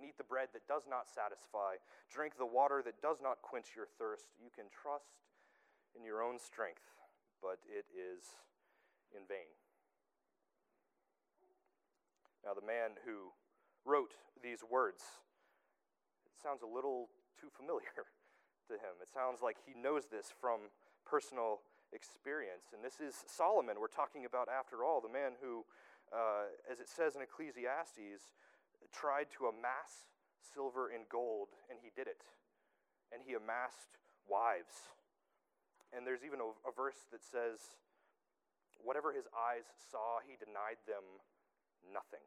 Can 0.00 0.08
eat 0.08 0.16
the 0.16 0.24
bread 0.24 0.48
that 0.56 0.64
does 0.64 0.88
not 0.88 1.12
satisfy, 1.12 1.76
drink 2.08 2.40
the 2.40 2.48
water 2.48 2.80
that 2.80 3.04
does 3.04 3.20
not 3.20 3.44
quench 3.44 3.76
your 3.76 3.84
thirst. 4.00 4.32
You 4.40 4.48
can 4.48 4.64
trust 4.72 5.20
in 5.92 6.08
your 6.08 6.24
own 6.24 6.40
strength, 6.40 6.88
but 7.44 7.60
it 7.68 7.84
is 7.92 8.40
in 9.12 9.28
vain. 9.28 9.52
Now, 12.40 12.56
the 12.56 12.64
man 12.64 12.96
who 13.04 13.36
wrote 13.84 14.16
these 14.40 14.64
words, 14.64 15.04
it 16.24 16.40
sounds 16.40 16.64
a 16.64 16.70
little 16.70 17.12
too 17.36 17.52
familiar 17.52 18.08
to 18.72 18.80
him. 18.80 18.96
It 19.04 19.12
sounds 19.12 19.44
like 19.44 19.60
he 19.68 19.76
knows 19.76 20.08
this 20.08 20.32
from 20.32 20.72
personal 21.04 21.60
experience. 21.92 22.72
And 22.72 22.80
this 22.80 23.04
is 23.04 23.20
Solomon 23.28 23.76
we're 23.76 23.92
talking 23.92 24.24
about 24.24 24.48
after 24.48 24.80
all, 24.80 25.04
the 25.04 25.12
man 25.12 25.36
who, 25.44 25.68
uh, 26.08 26.48
as 26.72 26.80
it 26.80 26.88
says 26.88 27.16
in 27.16 27.20
Ecclesiastes, 27.20 28.32
tried 28.92 29.30
to 29.38 29.46
amass 29.46 30.10
silver 30.40 30.90
and 30.90 31.06
gold, 31.08 31.54
and 31.70 31.78
he 31.82 31.90
did 31.94 32.06
it. 32.06 32.22
And 33.14 33.22
he 33.22 33.34
amassed 33.34 33.98
wives. 34.26 34.94
And 35.90 36.06
there's 36.06 36.22
even 36.22 36.38
a, 36.38 36.50
a 36.66 36.72
verse 36.74 37.06
that 37.10 37.22
says, 37.22 37.74
whatever 38.78 39.12
his 39.12 39.26
eyes 39.34 39.66
saw, 39.90 40.22
he 40.22 40.38
denied 40.38 40.78
them 40.86 41.02
nothing. 41.86 42.22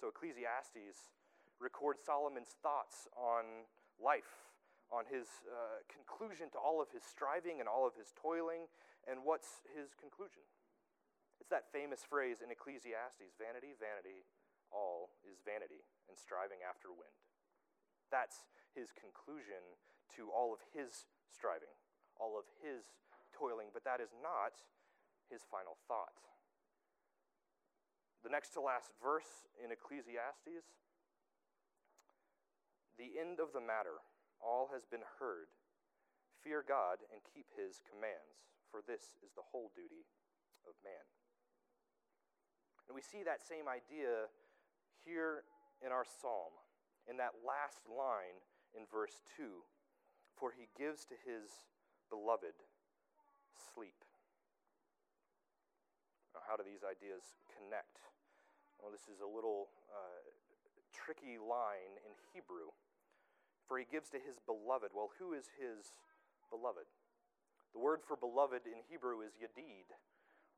So 0.00 0.08
Ecclesiastes 0.08 1.12
records 1.60 2.00
Solomon's 2.04 2.56
thoughts 2.64 3.08
on 3.16 3.68
life, 4.00 4.48
on 4.88 5.04
his 5.08 5.28
uh, 5.44 5.84
conclusion 5.92 6.48
to 6.56 6.58
all 6.58 6.80
of 6.80 6.88
his 6.88 7.04
striving 7.04 7.60
and 7.60 7.68
all 7.68 7.84
of 7.84 7.92
his 7.94 8.12
toiling, 8.16 8.64
and 9.04 9.24
what's 9.24 9.60
his 9.76 9.92
conclusion? 9.96 10.44
It's 11.40 11.52
that 11.52 11.68
famous 11.72 12.04
phrase 12.04 12.40
in 12.44 12.52
Ecclesiastes 12.52 13.36
vanity, 13.36 13.76
vanity, 13.76 14.24
all 14.70 15.14
is 15.26 15.42
vanity, 15.42 15.82
and 16.06 16.16
striving 16.16 16.62
after 16.62 16.90
wind. 16.90 17.14
That's 18.10 18.46
his 18.74 18.94
conclusion 18.94 19.62
to 20.18 20.30
all 20.30 20.54
of 20.54 20.62
his 20.74 21.06
striving, 21.30 21.74
all 22.18 22.38
of 22.38 22.46
his 22.62 22.94
toiling, 23.30 23.70
but 23.74 23.86
that 23.86 24.02
is 24.02 24.10
not 24.22 24.58
his 25.30 25.46
final 25.46 25.78
thought 25.86 26.18
the 28.22 28.28
next 28.28 28.52
to 28.52 28.60
last 28.60 28.92
verse 29.00 29.48
in 29.56 29.72
Ecclesiastes 29.72 30.76
the 33.00 33.16
end 33.16 33.40
of 33.40 33.56
the 33.56 33.64
matter, 33.64 34.04
all 34.44 34.68
has 34.76 34.84
been 34.84 35.04
heard. 35.16 35.48
Fear 36.44 36.68
God 36.68 37.00
and 37.08 37.24
keep 37.24 37.48
his 37.56 37.80
commands, 37.88 38.44
for 38.68 38.84
this 38.84 39.16
is 39.24 39.32
the 39.32 39.44
whole 39.44 39.72
duty 39.72 40.04
of 40.68 40.76
man. 40.84 41.04
And 42.88 42.92
we 42.92 43.00
see 43.00 43.24
that 43.24 43.40
same 43.40 43.72
idea 43.72 44.28
here 45.04 45.44
in 45.84 45.92
our 45.92 46.04
psalm, 46.04 46.52
in 47.08 47.16
that 47.16 47.40
last 47.42 47.84
line 47.88 48.38
in 48.76 48.84
verse 48.90 49.22
2 49.36 49.64
For 50.38 50.52
he 50.52 50.68
gives 50.76 51.04
to 51.10 51.16
his 51.26 51.50
beloved 52.08 52.56
sleep. 53.74 53.98
Now, 56.34 56.42
how 56.46 56.54
do 56.54 56.62
these 56.62 56.86
ideas 56.86 57.34
connect? 57.50 57.98
Well, 58.78 58.94
this 58.94 59.10
is 59.10 59.20
a 59.20 59.28
little 59.28 59.68
uh, 59.90 60.22
tricky 60.94 61.36
line 61.36 61.98
in 62.06 62.12
Hebrew. 62.32 62.70
For 63.66 63.78
he 63.78 63.86
gives 63.86 64.10
to 64.10 64.18
his 64.18 64.38
beloved. 64.46 64.90
Well, 64.94 65.10
who 65.18 65.34
is 65.34 65.46
his 65.58 65.94
beloved? 66.50 66.86
The 67.70 67.78
word 67.78 68.02
for 68.02 68.18
beloved 68.18 68.66
in 68.66 68.82
Hebrew 68.90 69.22
is 69.22 69.38
Yadid, 69.38 69.94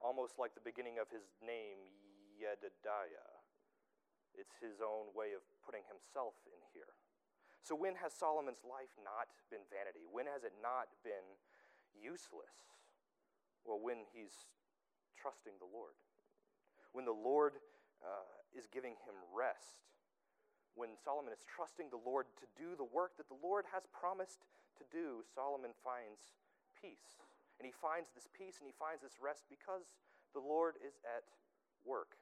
almost 0.00 0.40
like 0.40 0.56
the 0.56 0.64
beginning 0.64 0.96
of 0.96 1.12
his 1.12 1.28
name, 1.44 1.92
Yedidiah. 2.40 3.31
It's 4.34 4.56
his 4.60 4.80
own 4.80 5.12
way 5.12 5.36
of 5.36 5.44
putting 5.64 5.84
himself 5.88 6.34
in 6.48 6.60
here. 6.72 6.96
So, 7.62 7.78
when 7.78 7.94
has 8.02 8.10
Solomon's 8.10 8.66
life 8.66 8.90
not 8.98 9.30
been 9.52 9.62
vanity? 9.70 10.02
When 10.10 10.26
has 10.26 10.42
it 10.42 10.56
not 10.58 10.90
been 11.06 11.38
useless? 11.94 12.72
Well, 13.62 13.78
when 13.78 14.02
he's 14.10 14.50
trusting 15.14 15.54
the 15.62 15.70
Lord. 15.70 15.94
When 16.90 17.06
the 17.06 17.14
Lord 17.14 17.62
uh, 18.02 18.26
is 18.50 18.66
giving 18.66 18.98
him 19.06 19.14
rest. 19.30 19.86
When 20.74 20.96
Solomon 20.98 21.30
is 21.30 21.44
trusting 21.46 21.92
the 21.92 22.00
Lord 22.02 22.26
to 22.40 22.46
do 22.58 22.74
the 22.74 22.88
work 22.88 23.14
that 23.20 23.28
the 23.28 23.38
Lord 23.38 23.68
has 23.70 23.86
promised 23.92 24.42
to 24.80 24.84
do, 24.88 25.22
Solomon 25.22 25.76
finds 25.84 26.34
peace. 26.74 27.20
And 27.60 27.68
he 27.68 27.74
finds 27.76 28.10
this 28.16 28.26
peace 28.32 28.58
and 28.58 28.66
he 28.66 28.74
finds 28.74 29.04
this 29.04 29.20
rest 29.22 29.46
because 29.46 29.86
the 30.34 30.42
Lord 30.42 30.80
is 30.82 30.98
at 31.06 31.28
work. 31.84 32.18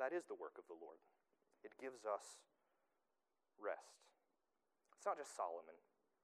That 0.00 0.12
is 0.12 0.24
the 0.28 0.38
work 0.38 0.56
of 0.56 0.64
the 0.68 0.78
Lord. 0.78 0.98
It 1.64 1.74
gives 1.78 2.04
us 2.06 2.42
rest. 3.60 4.02
It's 4.96 5.06
not 5.06 5.18
just 5.18 5.34
Solomon, 5.34 5.74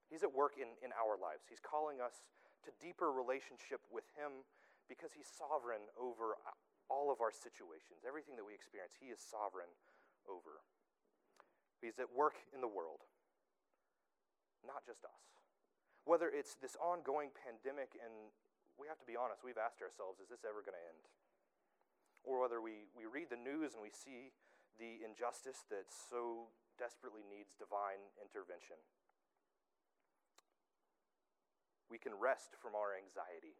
he's 0.06 0.22
at 0.22 0.30
work 0.30 0.54
in, 0.54 0.70
in 0.82 0.94
our 0.94 1.18
lives. 1.18 1.46
He's 1.50 1.62
calling 1.62 1.98
us 1.98 2.22
to 2.66 2.70
deeper 2.78 3.10
relationship 3.10 3.82
with 3.90 4.06
him 4.14 4.46
because 4.87 5.14
he's 5.14 5.28
sovereign 5.28 5.84
over 5.98 6.38
all 6.88 7.12
of 7.12 7.20
our 7.20 7.32
situations, 7.32 8.04
everything 8.04 8.34
that 8.40 8.44
we 8.44 8.56
experience, 8.56 8.96
He 8.96 9.12
is 9.12 9.20
sovereign 9.20 9.70
over. 10.25 10.64
He's 11.84 12.00
at 12.00 12.10
work 12.10 12.40
in 12.50 12.64
the 12.64 12.68
world, 12.68 13.04
not 14.64 14.82
just 14.88 15.04
us. 15.04 15.25
Whether 16.08 16.32
it's 16.32 16.56
this 16.58 16.75
ongoing 16.80 17.30
pandemic, 17.37 17.94
and 18.00 18.32
we 18.80 18.88
have 18.88 18.98
to 18.98 19.06
be 19.06 19.14
honest, 19.14 19.44
we've 19.44 19.60
asked 19.60 19.84
ourselves, 19.84 20.18
is 20.18 20.32
this 20.32 20.42
ever 20.48 20.64
going 20.64 20.75
to 20.75 20.87
end? 20.88 21.04
Or 22.28 22.44
whether 22.44 22.61
we, 22.61 22.92
we 22.92 23.08
read 23.08 23.32
the 23.32 23.40
news 23.40 23.73
and 23.73 23.80
we 23.80 23.88
see 23.88 24.37
the 24.76 25.00
injustice 25.00 25.64
that 25.73 25.88
so 25.88 26.52
desperately 26.76 27.25
needs 27.25 27.56
divine 27.56 28.04
intervention. 28.20 28.76
We 31.88 31.97
can 31.97 32.12
rest 32.12 32.52
from 32.61 32.76
our 32.76 32.92
anxiety 32.92 33.56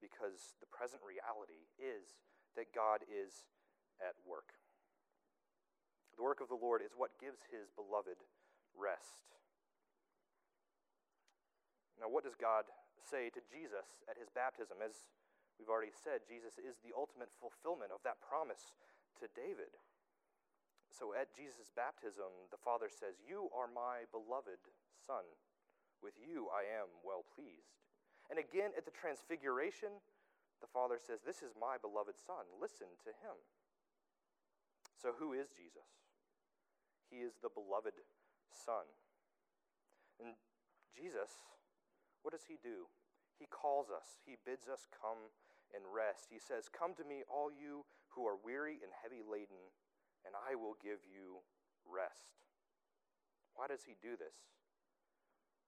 because 0.00 0.56
the 0.64 0.70
present 0.72 1.04
reality 1.04 1.68
is 1.76 2.24
that 2.56 2.72
God 2.72 3.04
is 3.04 3.44
at 4.00 4.16
work. 4.24 4.56
The 6.16 6.24
work 6.24 6.40
of 6.40 6.48
the 6.48 6.56
Lord 6.56 6.80
is 6.80 6.96
what 6.96 7.20
gives 7.20 7.44
his 7.52 7.68
beloved 7.76 8.16
rest. 8.72 9.28
Now, 12.00 12.08
what 12.08 12.24
does 12.24 12.34
God 12.34 12.64
say 13.04 13.28
to 13.28 13.44
Jesus 13.44 13.84
at 14.08 14.16
his 14.16 14.32
baptism? 14.32 14.80
As 14.80 15.04
we've 15.60 15.68
already 15.68 15.92
said, 15.92 16.24
Jesus 16.24 16.56
is 16.56 16.80
the 16.80 16.96
ultimate 16.96 17.28
fulfillment 17.36 17.92
of 17.92 18.00
that 18.08 18.16
promise 18.24 18.72
to 19.20 19.28
David. 19.36 19.76
So 20.88 21.12
at 21.12 21.36
Jesus' 21.36 21.68
baptism, 21.68 22.32
the 22.48 22.58
Father 22.64 22.88
says, 22.88 23.20
You 23.20 23.52
are 23.52 23.68
my 23.68 24.08
beloved 24.08 24.64
Son. 25.04 25.22
With 26.00 26.16
you 26.16 26.48
I 26.48 26.64
am 26.64 26.88
well 27.04 27.28
pleased. 27.36 27.76
And 28.32 28.40
again 28.40 28.72
at 28.72 28.88
the 28.88 28.96
Transfiguration, 28.96 29.92
the 30.64 30.72
Father 30.72 30.96
says, 30.96 31.20
This 31.20 31.44
is 31.44 31.52
my 31.52 31.76
beloved 31.76 32.16
Son. 32.16 32.48
Listen 32.56 32.88
to 33.04 33.12
him. 33.20 33.36
So 34.96 35.12
who 35.12 35.36
is 35.36 35.52
Jesus? 35.52 36.08
He 37.12 37.20
is 37.20 37.36
the 37.44 37.52
beloved 37.52 38.00
Son. 38.48 38.88
And 40.16 40.36
Jesus, 40.96 41.36
what 42.24 42.32
does 42.32 42.48
he 42.48 42.56
do? 42.60 42.88
He 43.40 43.48
calls 43.48 43.88
us, 43.88 44.20
he 44.28 44.36
bids 44.44 44.68
us 44.68 44.84
come 44.92 45.32
and 45.74 45.86
rest. 45.86 46.30
He 46.30 46.38
says, 46.38 46.66
Come 46.70 46.94
to 46.98 47.04
me, 47.06 47.22
all 47.30 47.50
you 47.50 47.86
who 48.14 48.26
are 48.26 48.38
weary 48.38 48.82
and 48.82 48.90
heavy 48.90 49.22
laden, 49.22 49.60
and 50.26 50.34
I 50.34 50.58
will 50.58 50.76
give 50.82 51.02
you 51.06 51.40
rest. 51.86 52.30
Why 53.54 53.66
does 53.66 53.86
he 53.86 53.94
do 54.02 54.18
this? 54.18 54.34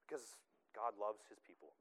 Because 0.02 0.38
God 0.74 0.98
loves 0.98 1.22
his 1.28 1.38
people. 1.38 1.74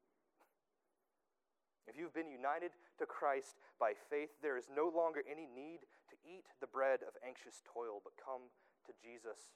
If 1.89 1.97
you've 1.97 2.13
been 2.13 2.29
united 2.29 2.71
to 3.01 3.05
Christ 3.09 3.57
by 3.81 3.97
faith, 3.97 4.31
there 4.39 4.55
is 4.55 4.69
no 4.69 4.87
longer 4.87 5.25
any 5.25 5.49
need 5.49 5.83
to 6.13 6.15
eat 6.23 6.45
the 6.61 6.69
bread 6.69 7.01
of 7.03 7.17
anxious 7.25 7.59
toil, 7.65 7.99
but 8.05 8.13
come 8.21 8.53
to 8.85 8.93
Jesus 9.01 9.51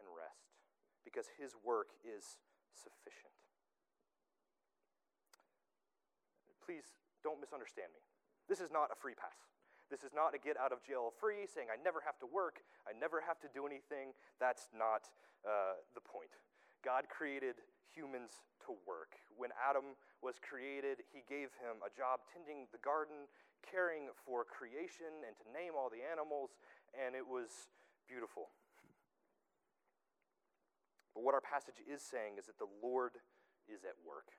and 0.00 0.08
rest, 0.08 0.50
because 1.04 1.28
his 1.36 1.52
work 1.60 1.92
is 2.00 2.40
sufficient. 2.72 3.36
Please 6.64 6.99
don't 7.22 7.40
misunderstand 7.40 7.92
me. 7.92 8.02
This 8.48 8.60
is 8.60 8.72
not 8.72 8.90
a 8.90 8.96
free 8.96 9.14
pass. 9.14 9.36
This 9.90 10.06
is 10.06 10.14
not 10.14 10.34
a 10.34 10.40
get 10.40 10.54
out 10.54 10.70
of 10.70 10.82
jail 10.86 11.10
free, 11.18 11.50
saying 11.50 11.66
I 11.66 11.78
never 11.82 11.98
have 12.06 12.18
to 12.22 12.28
work, 12.30 12.62
I 12.86 12.94
never 12.94 13.18
have 13.22 13.42
to 13.42 13.48
do 13.50 13.66
anything. 13.66 14.14
That's 14.38 14.70
not 14.70 15.10
uh, 15.42 15.82
the 15.98 16.02
point. 16.02 16.30
God 16.86 17.10
created 17.10 17.58
humans 17.90 18.46
to 18.66 18.78
work. 18.86 19.18
When 19.34 19.50
Adam 19.58 19.98
was 20.22 20.38
created, 20.38 21.02
he 21.10 21.26
gave 21.26 21.50
him 21.58 21.82
a 21.82 21.90
job 21.90 22.22
tending 22.30 22.70
the 22.70 22.80
garden, 22.80 23.26
caring 23.66 24.14
for 24.24 24.46
creation, 24.46 25.26
and 25.26 25.34
to 25.42 25.46
name 25.50 25.74
all 25.74 25.90
the 25.90 26.06
animals, 26.06 26.54
and 26.94 27.18
it 27.18 27.26
was 27.26 27.68
beautiful. 28.06 28.54
But 31.14 31.26
what 31.26 31.34
our 31.34 31.42
passage 31.42 31.82
is 31.82 32.00
saying 32.00 32.38
is 32.38 32.46
that 32.46 32.62
the 32.62 32.70
Lord 32.78 33.18
is 33.66 33.82
at 33.82 33.98
work. 34.06 34.30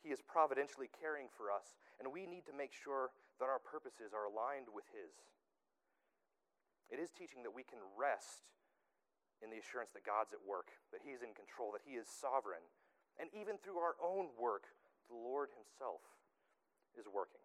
He 0.00 0.08
is 0.08 0.24
providentially 0.24 0.88
caring 0.88 1.28
for 1.28 1.52
us, 1.52 1.76
and 2.00 2.08
we 2.08 2.24
need 2.24 2.48
to 2.48 2.56
make 2.56 2.72
sure 2.72 3.12
that 3.36 3.52
our 3.52 3.60
purposes 3.60 4.16
are 4.16 4.24
aligned 4.24 4.72
with 4.72 4.88
His. 4.88 5.12
It 6.88 6.98
is 6.98 7.12
teaching 7.12 7.44
that 7.44 7.52
we 7.52 7.62
can 7.62 7.78
rest 7.94 8.48
in 9.44 9.52
the 9.52 9.60
assurance 9.60 9.92
that 9.92 10.08
God's 10.08 10.32
at 10.32 10.40
work, 10.40 10.72
that 10.92 11.04
He's 11.04 11.20
in 11.20 11.36
control, 11.36 11.72
that 11.76 11.84
He 11.84 12.00
is 12.00 12.08
sovereign. 12.08 12.64
And 13.20 13.28
even 13.36 13.60
through 13.60 13.80
our 13.80 14.00
own 14.00 14.32
work, 14.40 14.72
the 15.12 15.16
Lord 15.16 15.52
Himself 15.52 16.00
is 16.96 17.04
working. 17.04 17.44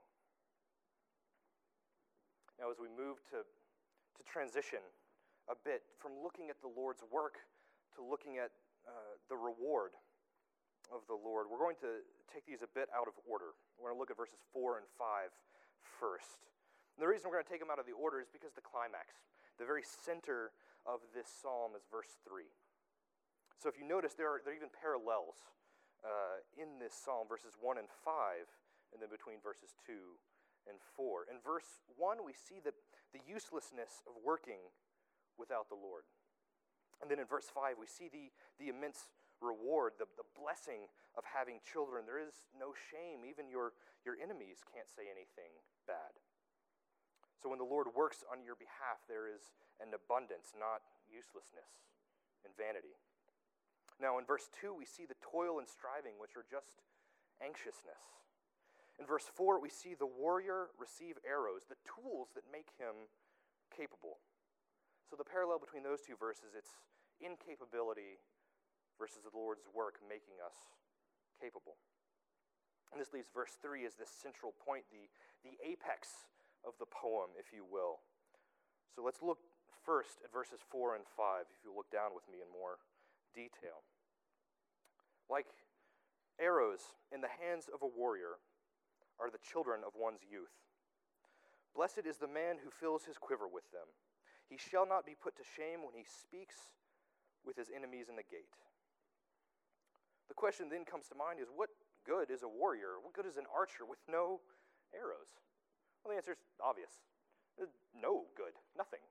Now, 2.55 2.71
as 2.71 2.79
we 2.79 2.87
move 2.87 3.19
to, 3.35 3.43
to 3.43 4.21
transition 4.23 4.79
a 5.51 5.55
bit 5.59 5.83
from 5.99 6.15
looking 6.23 6.47
at 6.47 6.63
the 6.63 6.71
Lord's 6.71 7.03
work 7.11 7.43
to 7.95 8.03
looking 8.03 8.39
at 8.39 8.51
uh, 8.87 9.19
the 9.27 9.35
reward 9.35 9.91
of 10.93 11.05
the 11.09 11.17
Lord. 11.17 11.47
We're 11.49 11.61
going 11.61 11.79
to 11.81 12.03
take 12.29 12.45
these 12.45 12.61
a 12.61 12.71
bit 12.71 12.89
out 12.93 13.09
of 13.09 13.15
order. 13.25 13.57
We're 13.77 13.89
going 13.89 13.97
to 13.97 14.01
look 14.01 14.11
at 14.11 14.17
verses 14.17 14.41
4 14.53 14.81
and 14.81 14.87
5 14.97 15.31
first. 16.01 16.45
And 16.95 17.03
the 17.03 17.09
reason 17.09 17.27
we're 17.27 17.39
going 17.41 17.47
to 17.47 17.53
take 17.53 17.63
them 17.63 17.71
out 17.71 17.81
of 17.81 17.87
the 17.87 17.97
order 17.97 18.23
is 18.23 18.31
because 18.31 18.55
the 18.55 18.63
climax, 18.63 19.27
the 19.59 19.67
very 19.67 19.83
center 19.83 20.55
of 20.87 21.03
this 21.11 21.27
psalm, 21.27 21.75
is 21.75 21.83
verse 21.91 22.19
3. 22.23 22.47
So 23.59 23.71
if 23.71 23.79
you 23.79 23.87
notice, 23.87 24.13
there 24.15 24.29
are, 24.29 24.39
there 24.43 24.53
are 24.53 24.59
even 24.59 24.71
parallels 24.71 25.41
uh, 26.05 26.43
in 26.55 26.77
this 26.77 26.93
psalm, 26.93 27.25
verses 27.25 27.57
1 27.57 27.81
and 27.81 27.89
5, 27.89 28.45
and 28.93 29.01
then 29.01 29.09
between 29.09 29.41
verses 29.41 29.73
2 29.83 29.95
and 30.69 30.77
4. 30.95 31.27
In 31.27 31.41
verse 31.41 31.81
1, 31.97 32.21
we 32.21 32.33
see 32.33 32.61
the, 32.61 32.73
the 33.13 33.21
uselessness 33.25 34.05
of 34.05 34.13
working 34.21 34.61
without 35.37 35.67
the 35.67 35.77
Lord. 35.77 36.05
And 37.01 37.11
then 37.11 37.19
in 37.19 37.27
verse 37.27 37.51
5, 37.51 37.75
we 37.75 37.87
see 37.87 38.07
the, 38.07 38.31
the 38.55 38.71
immense 38.71 39.11
reward, 39.43 39.99
the, 39.99 40.07
the 40.15 40.27
blessing 40.35 40.87
of 41.15 41.23
having 41.27 41.59
children. 41.63 42.07
There 42.07 42.21
is 42.21 42.47
no 42.55 42.71
shame. 42.91 43.27
Even 43.27 43.47
your, 43.51 43.75
your 44.03 44.15
enemies 44.19 44.63
can't 44.67 44.87
say 44.87 45.07
anything 45.07 45.51
bad. 45.87 46.15
So 47.39 47.51
when 47.51 47.59
the 47.59 47.67
Lord 47.67 47.91
works 47.93 48.25
on 48.25 48.41
your 48.41 48.55
behalf, 48.57 49.03
there 49.05 49.29
is 49.29 49.53
an 49.77 49.93
abundance, 49.93 50.55
not 50.55 50.81
uselessness 51.05 51.69
and 52.47 52.55
vanity. 52.55 52.95
Now, 54.01 54.19
in 54.19 54.25
verse 54.27 54.51
2, 54.59 54.75
we 54.75 54.83
see 54.83 55.07
the 55.07 55.19
toil 55.23 55.59
and 55.59 55.67
striving, 55.67 56.19
which 56.19 56.35
are 56.35 56.47
just 56.47 56.83
anxiousness. 57.39 58.01
In 58.99 59.05
verse 59.05 59.27
4, 59.35 59.59
we 59.59 59.69
see 59.69 59.95
the 59.95 60.07
warrior 60.07 60.71
receive 60.79 61.19
arrows, 61.27 61.67
the 61.67 61.79
tools 61.83 62.31
that 62.35 62.47
make 62.47 62.71
him 62.79 63.11
capable. 63.71 64.23
So 65.07 65.15
the 65.15 65.27
parallel 65.27 65.59
between 65.59 65.83
those 65.83 66.01
two 66.01 66.15
verses, 66.15 66.55
it's 66.55 66.79
incapability 67.19 68.23
versus 68.99 69.23
the 69.23 69.33
Lord's 69.33 69.67
work 69.71 69.99
making 70.03 70.39
us 70.43 70.55
capable. 71.41 71.75
And 72.91 73.01
this 73.01 73.11
leaves 73.11 73.27
verse 73.27 73.59
3 73.59 73.83
as 73.83 73.95
this 73.99 74.09
central 74.09 74.55
point, 74.63 74.87
the, 74.87 75.11
the 75.43 75.59
apex 75.59 76.31
of 76.63 76.73
the 76.79 76.87
poem, 76.87 77.35
if 77.35 77.51
you 77.51 77.67
will. 77.67 77.99
So 78.95 79.03
let's 79.03 79.19
look 79.19 79.43
first 79.83 80.23
at 80.23 80.31
verses 80.31 80.63
4 80.71 80.95
and 80.95 81.03
5, 81.03 81.45
if 81.51 81.59
you 81.67 81.75
look 81.75 81.91
down 81.91 82.15
with 82.15 82.23
me 82.31 82.39
in 82.39 82.47
more 82.47 82.79
detail. 83.35 83.83
Like 85.27 85.51
arrows 86.39 86.95
in 87.11 87.19
the 87.19 87.31
hands 87.31 87.67
of 87.67 87.83
a 87.83 87.91
warrior 87.91 88.39
are 89.19 89.29
the 89.29 89.43
children 89.43 89.83
of 89.85 89.99
one's 89.99 90.23
youth. 90.23 90.55
Blessed 91.75 92.07
is 92.07 92.17
the 92.17 92.31
man 92.31 92.63
who 92.63 92.71
fills 92.71 93.03
his 93.03 93.19
quiver 93.19 93.47
with 93.47 93.67
them. 93.75 93.87
He 94.47 94.55
shall 94.55 94.87
not 94.87 95.05
be 95.05 95.19
put 95.19 95.35
to 95.37 95.43
shame 95.43 95.83
when 95.83 95.95
he 95.97 96.07
speaks 96.07 96.71
with 97.43 97.57
his 97.57 97.67
enemies 97.73 98.07
in 98.07 98.15
the 98.15 98.23
gate. 98.23 98.55
The 100.35 100.43
question 100.43 100.67
then 100.67 100.83
comes 100.83 101.07
to 101.09 101.15
mind 101.15 101.39
is 101.39 101.47
what 101.47 101.71
good 102.03 102.27
is 102.27 102.43
a 102.43 102.51
warrior? 102.51 102.99
What 102.99 103.15
good 103.15 103.25
is 103.25 103.39
an 103.39 103.47
archer 103.47 103.87
with 103.87 104.03
no 104.11 104.43
arrows? 104.91 105.31
Well, 106.03 106.11
the 106.11 106.19
answer 106.19 106.35
is 106.35 106.43
obvious 106.59 106.91
no 107.95 108.27
good, 108.35 108.53
nothing. 108.75 109.01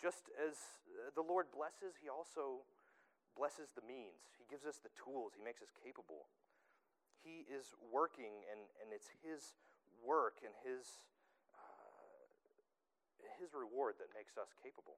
Just 0.00 0.32
as 0.40 0.56
uh, 0.88 1.12
the 1.12 1.20
Lord 1.20 1.52
blesses, 1.52 1.98
He 2.00 2.08
also 2.08 2.64
blesses 3.36 3.68
the 3.76 3.84
means. 3.84 4.38
He 4.40 4.48
gives 4.48 4.64
us 4.64 4.80
the 4.80 4.88
tools, 4.96 5.36
He 5.36 5.42
makes 5.44 5.60
us 5.60 5.68
capable. 5.76 6.30
He 7.20 7.44
is 7.52 7.76
working, 7.92 8.48
and, 8.48 8.64
and 8.80 8.96
it's 8.96 9.12
His 9.20 9.52
work 10.00 10.40
and 10.40 10.56
His, 10.64 11.04
uh, 11.52 12.24
His 13.36 13.52
reward 13.52 14.00
that 14.00 14.08
makes 14.16 14.40
us 14.40 14.56
capable. 14.56 14.96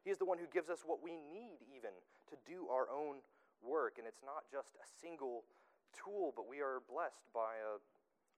He 0.00 0.08
is 0.08 0.16
the 0.16 0.24
one 0.24 0.40
who 0.40 0.48
gives 0.48 0.72
us 0.72 0.88
what 0.88 1.04
we 1.04 1.20
need, 1.20 1.60
even 1.68 1.92
to 2.32 2.36
do 2.48 2.72
our 2.72 2.88
own 2.88 3.20
work. 3.62 3.96
And 3.98 4.06
it's 4.06 4.24
not 4.24 4.46
just 4.50 4.74
a 4.78 4.86
single 5.00 5.44
tool, 5.94 6.32
but 6.36 6.48
we 6.48 6.60
are 6.60 6.84
blessed 6.86 7.26
by 7.34 7.58
a, 7.58 7.80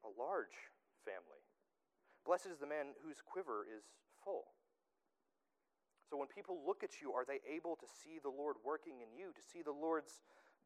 a 0.07 0.11
large 0.17 0.73
family. 1.05 1.43
Blessed 2.25 2.53
is 2.53 2.61
the 2.61 2.69
man 2.69 2.93
whose 3.01 3.25
quiver 3.25 3.65
is 3.65 3.85
full. 4.25 4.53
So 6.11 6.19
when 6.19 6.27
people 6.27 6.59
look 6.67 6.83
at 6.83 6.99
you, 6.99 7.15
are 7.15 7.23
they 7.25 7.39
able 7.47 7.79
to 7.79 7.87
see 7.87 8.19
the 8.19 8.35
Lord 8.35 8.59
working 8.67 8.99
in 8.99 9.15
you, 9.15 9.31
to 9.31 9.45
see 9.47 9.63
the 9.63 9.75
Lord's 9.75 10.21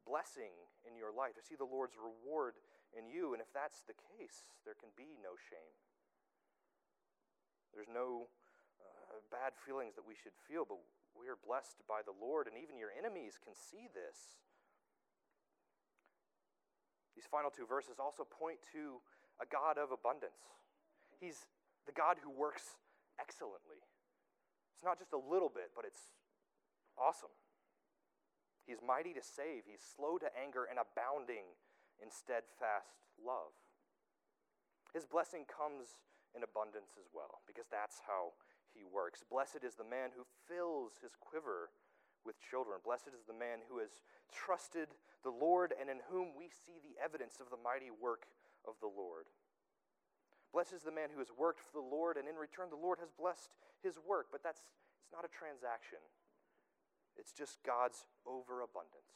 blessing 0.09 0.57
in 0.88 0.97
your 0.97 1.12
life, 1.12 1.37
to 1.37 1.45
see 1.45 1.55
the 1.55 1.69
Lord's 1.69 2.01
reward 2.01 2.57
in 2.97 3.12
you? 3.12 3.37
And 3.37 3.45
if 3.45 3.53
that's 3.53 3.85
the 3.85 3.97
case, 4.17 4.49
there 4.64 4.75
can 4.75 4.88
be 4.97 5.21
no 5.21 5.37
shame. 5.37 5.77
There's 7.77 7.93
no 7.93 8.33
uh, 8.81 9.21
bad 9.29 9.53
feelings 9.53 9.99
that 10.01 10.09
we 10.09 10.17
should 10.17 10.35
feel, 10.49 10.64
but 10.64 10.81
we 11.12 11.29
are 11.29 11.38
blessed 11.38 11.85
by 11.85 12.01
the 12.03 12.17
Lord, 12.17 12.49
and 12.49 12.57
even 12.57 12.81
your 12.81 12.95
enemies 12.95 13.37
can 13.37 13.53
see 13.53 13.87
this. 13.93 14.40
These 17.14 17.31
final 17.31 17.50
two 17.50 17.66
verses 17.66 18.03
also 18.03 18.27
point 18.27 18.59
to 18.74 18.98
a 19.38 19.46
God 19.46 19.79
of 19.79 19.90
abundance. 19.90 20.59
He's 21.18 21.46
the 21.87 21.94
God 21.94 22.18
who 22.22 22.31
works 22.31 22.79
excellently. 23.18 23.79
It's 24.74 24.85
not 24.85 24.98
just 24.98 25.14
a 25.14 25.20
little 25.20 25.50
bit, 25.50 25.70
but 25.74 25.87
it's 25.87 26.11
awesome. 26.98 27.33
He's 28.66 28.81
mighty 28.81 29.12
to 29.14 29.22
save, 29.22 29.68
he's 29.68 29.85
slow 29.85 30.16
to 30.18 30.29
anger, 30.33 30.64
and 30.64 30.81
abounding 30.81 31.55
in 32.00 32.11
steadfast 32.11 33.05
love. 33.20 33.53
His 34.96 35.05
blessing 35.05 35.44
comes 35.44 36.00
in 36.35 36.42
abundance 36.42 36.96
as 36.98 37.07
well, 37.12 37.44
because 37.46 37.68
that's 37.70 38.03
how 38.09 38.35
he 38.72 38.83
works. 38.83 39.22
Blessed 39.22 39.62
is 39.62 39.77
the 39.79 39.87
man 39.87 40.11
who 40.16 40.27
fills 40.48 40.98
his 40.98 41.14
quiver 41.14 41.70
with 42.25 42.41
children. 42.41 42.81
Blessed 42.85 43.13
is 43.13 43.25
the 43.29 43.37
man 43.37 43.63
who 43.69 43.79
has 43.79 44.03
trusted 44.33 44.89
the 45.23 45.33
Lord 45.33 45.73
and 45.77 45.89
in 45.89 46.01
whom 46.09 46.33
we 46.37 46.49
see 46.51 46.81
the 46.81 46.97
evidence 47.01 47.41
of 47.41 47.53
the 47.53 47.61
mighty 47.61 47.93
work 47.93 48.27
of 48.67 48.75
the 48.81 48.91
Lord. 48.91 49.29
Blessed 50.53 50.73
is 50.73 50.87
the 50.87 50.95
man 50.95 51.13
who 51.13 51.21
has 51.21 51.35
worked 51.35 51.59
for 51.59 51.75
the 51.75 51.83
Lord, 51.83 52.15
and 52.15 52.31
in 52.31 52.39
return 52.39 52.71
the 52.71 52.79
Lord 52.79 53.03
has 53.03 53.11
blessed 53.11 53.51
his 53.83 53.99
work. 53.99 54.31
But 54.31 54.47
that's 54.47 54.63
it's 55.03 55.13
not 55.13 55.27
a 55.27 55.33
transaction. 55.33 55.99
It's 57.19 57.35
just 57.35 57.59
God's 57.67 58.07
overabundance. 58.23 59.15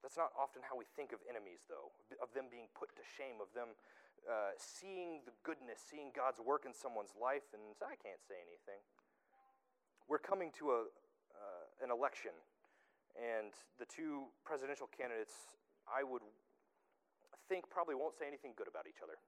That's 0.00 0.18
not 0.18 0.34
often 0.34 0.66
how 0.66 0.74
we 0.74 0.90
think 0.98 1.14
of 1.14 1.22
enemies, 1.30 1.62
though, 1.70 1.94
of 2.18 2.34
them 2.34 2.50
being 2.50 2.66
put 2.74 2.90
to 2.98 3.04
shame, 3.04 3.38
of 3.38 3.52
them 3.54 3.78
uh, 4.28 4.52
seeing 4.56 5.24
the 5.24 5.32
goodness, 5.44 5.80
seeing 5.80 6.12
God's 6.12 6.40
work 6.40 6.64
in 6.66 6.74
someone's 6.74 7.14
life, 7.16 7.46
and 7.52 7.62
I 7.80 7.96
can't 8.00 8.20
say 8.20 8.36
anything. 8.40 8.80
We're 10.08 10.22
coming 10.22 10.50
to 10.58 10.64
a, 10.74 10.80
uh, 11.32 11.84
an 11.84 11.90
election, 11.94 12.34
and 13.14 13.54
the 13.78 13.86
two 13.86 14.28
presidential 14.44 14.90
candidates, 14.90 15.54
I 15.86 16.02
would 16.02 16.22
think, 17.48 17.70
probably 17.70 17.94
won't 17.94 18.14
say 18.14 18.26
anything 18.26 18.54
good 18.58 18.68
about 18.68 18.86
each 18.90 19.02
other 19.02 19.18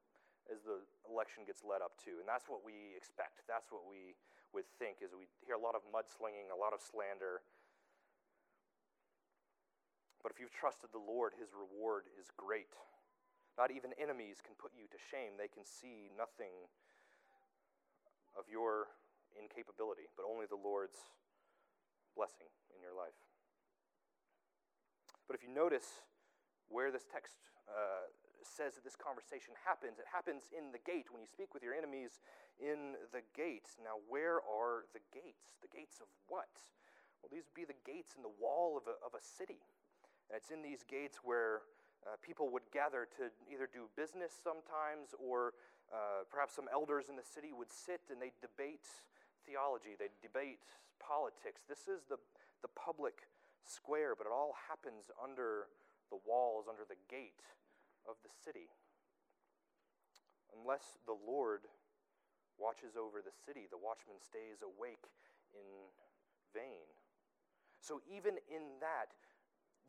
as 0.50 0.62
the 0.66 0.82
election 1.06 1.46
gets 1.46 1.62
led 1.62 1.80
up 1.80 1.94
to. 2.02 2.18
And 2.18 2.26
that's 2.26 2.50
what 2.50 2.66
we 2.66 2.98
expect. 2.98 3.46
That's 3.46 3.70
what 3.70 3.86
we 3.86 4.18
would 4.50 4.66
think, 4.78 5.00
is 5.00 5.14
we 5.14 5.30
hear 5.46 5.54
a 5.54 5.62
lot 5.62 5.78
of 5.78 5.86
mudslinging, 5.88 6.50
a 6.50 6.58
lot 6.58 6.74
of 6.74 6.82
slander, 6.82 7.46
but 10.22 10.30
if 10.30 10.38
you've 10.38 10.54
trusted 10.54 10.94
the 10.94 11.02
Lord, 11.02 11.34
his 11.34 11.50
reward 11.50 12.06
is 12.14 12.30
great. 12.38 12.70
Not 13.58 13.70
even 13.70 13.92
enemies 14.00 14.40
can 14.40 14.56
put 14.56 14.72
you 14.72 14.88
to 14.88 14.98
shame. 14.98 15.36
They 15.36 15.52
can 15.52 15.64
see 15.64 16.08
nothing 16.16 16.54
of 18.32 18.48
your 18.48 18.88
incapability, 19.36 20.08
but 20.16 20.24
only 20.24 20.48
the 20.48 20.56
Lord's 20.56 20.96
blessing 22.16 22.48
in 22.72 22.80
your 22.80 22.96
life. 22.96 23.16
But 25.28 25.36
if 25.36 25.44
you 25.44 25.52
notice 25.52 26.04
where 26.68 26.88
this 26.88 27.04
text 27.04 27.36
uh, 27.68 28.08
says 28.44 28.74
that 28.76 28.84
this 28.84 28.96
conversation 28.96 29.52
happens, 29.64 30.00
it 30.00 30.08
happens 30.08 30.48
in 30.52 30.72
the 30.72 30.82
gate 30.82 31.12
when 31.12 31.20
you 31.20 31.28
speak 31.28 31.52
with 31.52 31.62
your 31.62 31.76
enemies 31.76 32.20
in 32.60 32.96
the 33.12 33.24
gate. 33.36 33.68
Now, 33.80 34.00
where 34.08 34.40
are 34.44 34.88
the 34.96 35.04
gates? 35.12 35.60
The 35.60 35.72
gates 35.72 36.00
of 36.00 36.08
what? 36.28 36.52
Well, 37.20 37.30
these 37.30 37.46
would 37.46 37.56
be 37.56 37.68
the 37.68 37.78
gates 37.86 38.16
in 38.16 38.24
the 38.24 38.34
wall 38.40 38.80
of 38.80 38.88
a, 38.88 38.96
of 39.04 39.14
a 39.14 39.22
city. 39.22 39.62
And 40.28 40.36
it's 40.36 40.50
in 40.50 40.60
these 40.60 40.82
gates 40.84 41.20
where 41.22 41.62
uh, 42.02 42.18
people 42.18 42.50
would 42.50 42.66
gather 42.72 43.06
to 43.18 43.30
either 43.46 43.70
do 43.70 43.86
business 43.94 44.34
sometimes 44.34 45.14
or 45.22 45.54
uh, 45.92 46.26
perhaps 46.26 46.54
some 46.56 46.66
elders 46.72 47.06
in 47.08 47.16
the 47.16 47.26
city 47.26 47.54
would 47.54 47.70
sit 47.70 48.00
and 48.10 48.18
they'd 48.18 48.36
debate 48.42 48.86
theology, 49.46 49.94
they'd 49.98 50.14
debate 50.22 50.62
politics. 50.98 51.62
This 51.68 51.86
is 51.86 52.02
the, 52.10 52.18
the 52.62 52.72
public 52.74 53.26
square, 53.62 54.14
but 54.18 54.26
it 54.26 54.34
all 54.34 54.54
happens 54.66 55.10
under 55.18 55.70
the 56.10 56.18
walls, 56.26 56.66
under 56.66 56.82
the 56.86 56.98
gate 57.06 57.46
of 58.06 58.18
the 58.26 58.30
city. 58.30 58.70
Unless 60.52 60.98
the 61.06 61.16
Lord 61.16 61.70
watches 62.58 62.98
over 62.98 63.22
the 63.22 63.32
city, 63.32 63.66
the 63.70 63.80
watchman 63.80 64.18
stays 64.20 64.60
awake 64.60 65.06
in 65.54 65.90
vain. 66.52 66.86
So, 67.82 67.98
even 68.06 68.38
in 68.46 68.78
that, 68.78 69.10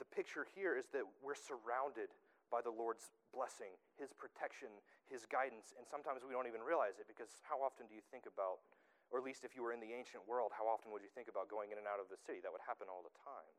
the 0.01 0.07
picture 0.09 0.45
here 0.55 0.77
is 0.77 0.89
that 0.93 1.05
we're 1.21 1.37
surrounded 1.37 2.09
by 2.53 2.61
the 2.61 2.73
Lord's 2.73 3.09
blessing, 3.33 3.73
His 3.97 4.13
protection, 4.13 4.69
His 5.09 5.25
guidance, 5.25 5.73
and 5.73 5.89
sometimes 5.89 6.21
we 6.21 6.33
don't 6.33 6.45
even 6.45 6.61
realize 6.61 7.01
it 7.01 7.09
because 7.09 7.41
how 7.41 7.57
often 7.61 7.89
do 7.89 7.97
you 7.97 8.05
think 8.13 8.29
about, 8.29 8.61
or 9.09 9.17
at 9.17 9.25
least 9.25 9.41
if 9.41 9.57
you 9.57 9.65
were 9.65 9.73
in 9.73 9.81
the 9.81 9.89
ancient 9.89 10.21
world, 10.29 10.53
how 10.53 10.69
often 10.69 10.93
would 10.93 11.01
you 11.01 11.09
think 11.13 11.29
about 11.29 11.49
going 11.49 11.73
in 11.73 11.81
and 11.81 11.89
out 11.89 11.97
of 11.97 12.13
the 12.13 12.19
city? 12.21 12.41
That 12.45 12.53
would 12.53 12.61
happen 12.65 12.85
all 12.89 13.01
the 13.01 13.13
time. 13.25 13.53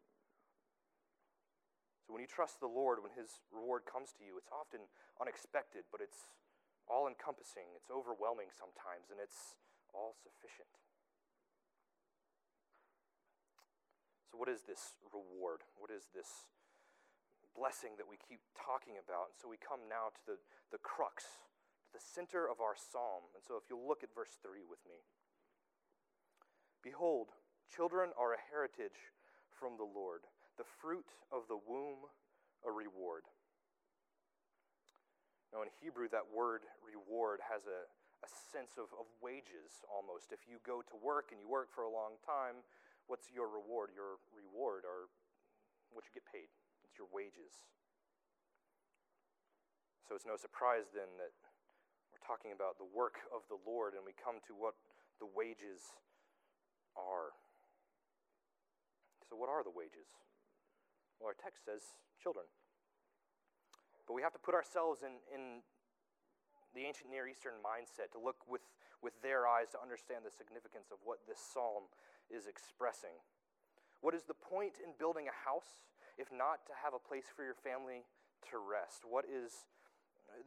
So 2.06 2.12
when 2.12 2.22
you 2.22 2.30
trust 2.30 2.60
the 2.62 2.70
Lord, 2.70 3.02
when 3.02 3.16
His 3.18 3.42
reward 3.50 3.82
comes 3.88 4.14
to 4.20 4.22
you, 4.22 4.38
it's 4.38 4.52
often 4.52 4.86
unexpected, 5.18 5.88
but 5.90 6.04
it's 6.04 6.30
all 6.86 7.08
encompassing, 7.08 7.72
it's 7.74 7.88
overwhelming 7.88 8.52
sometimes, 8.52 9.08
and 9.08 9.16
it's 9.18 9.56
all 9.96 10.12
sufficient. 10.20 10.68
So, 14.34 14.42
what 14.42 14.50
is 14.50 14.66
this 14.66 14.98
reward? 15.14 15.62
What 15.78 15.94
is 15.94 16.10
this 16.10 16.50
blessing 17.54 17.94
that 18.02 18.10
we 18.10 18.18
keep 18.18 18.42
talking 18.58 18.98
about? 18.98 19.30
And 19.30 19.38
so, 19.38 19.46
we 19.46 19.62
come 19.62 19.86
now 19.86 20.10
to 20.10 20.22
the, 20.26 20.36
the 20.74 20.82
crux, 20.82 21.22
to 21.86 21.90
the 21.94 22.02
center 22.02 22.50
of 22.50 22.58
our 22.58 22.74
psalm. 22.74 23.30
And 23.38 23.46
so, 23.46 23.54
if 23.54 23.70
you'll 23.70 23.86
look 23.86 24.02
at 24.02 24.10
verse 24.10 24.34
3 24.42 24.66
with 24.66 24.82
me 24.90 25.06
Behold, 26.82 27.30
children 27.70 28.10
are 28.18 28.34
a 28.34 28.42
heritage 28.50 29.14
from 29.54 29.78
the 29.78 29.86
Lord, 29.86 30.26
the 30.58 30.66
fruit 30.66 31.14
of 31.30 31.46
the 31.46 31.62
womb 31.62 32.10
a 32.66 32.74
reward. 32.74 33.30
Now, 35.54 35.62
in 35.62 35.70
Hebrew, 35.78 36.10
that 36.10 36.26
word 36.26 36.66
reward 36.82 37.38
has 37.46 37.70
a, 37.70 37.86
a 37.86 38.30
sense 38.50 38.82
of, 38.82 38.90
of 38.98 39.06
wages 39.22 39.86
almost. 39.86 40.34
If 40.34 40.50
you 40.50 40.58
go 40.66 40.82
to 40.82 40.96
work 40.98 41.30
and 41.30 41.38
you 41.38 41.46
work 41.46 41.70
for 41.70 41.86
a 41.86 41.92
long 41.92 42.18
time, 42.26 42.66
What's 43.06 43.28
your 43.28 43.48
reward? 43.48 43.92
Your 43.92 44.20
reward 44.32 44.88
are 44.88 45.12
what 45.92 46.02
you 46.08 46.12
get 46.12 46.26
paid, 46.26 46.50
it's 46.82 46.98
your 46.98 47.06
wages. 47.14 47.54
So 50.04 50.12
it's 50.12 50.28
no 50.28 50.36
surprise 50.36 50.92
then 50.92 51.08
that 51.16 51.32
we're 52.12 52.20
talking 52.20 52.52
about 52.52 52.76
the 52.76 52.88
work 52.90 53.24
of 53.32 53.46
the 53.48 53.56
Lord 53.64 53.96
and 53.96 54.04
we 54.04 54.12
come 54.12 54.42
to 54.50 54.52
what 54.52 54.76
the 55.16 55.30
wages 55.30 55.94
are. 56.92 57.32
So, 59.24 59.38
what 59.40 59.48
are 59.48 59.64
the 59.64 59.72
wages? 59.72 60.06
Well, 61.16 61.32
our 61.32 61.38
text 61.38 61.64
says 61.64 61.80
children. 62.20 62.44
But 64.04 64.12
we 64.12 64.20
have 64.20 64.36
to 64.36 64.42
put 64.42 64.52
ourselves 64.52 65.00
in, 65.00 65.16
in 65.32 65.64
the 66.76 66.84
ancient 66.84 67.08
Near 67.08 67.24
Eastern 67.24 67.56
mindset 67.64 68.12
to 68.12 68.20
look 68.20 68.44
with, 68.44 68.60
with 69.00 69.16
their 69.24 69.48
eyes 69.48 69.72
to 69.72 69.80
understand 69.80 70.28
the 70.28 70.34
significance 70.34 70.92
of 70.92 71.00
what 71.08 71.24
this 71.24 71.40
psalm 71.40 71.88
is 72.30 72.46
expressing. 72.46 73.16
What 74.00 74.14
is 74.14 74.24
the 74.24 74.36
point 74.36 74.80
in 74.84 74.92
building 74.98 75.28
a 75.28 75.36
house 75.48 75.88
if 76.18 76.28
not 76.28 76.66
to 76.68 76.72
have 76.76 76.92
a 76.92 77.00
place 77.00 77.26
for 77.32 77.42
your 77.44 77.56
family 77.56 78.04
to 78.50 78.60
rest? 78.60 79.08
What 79.08 79.24
is 79.24 79.64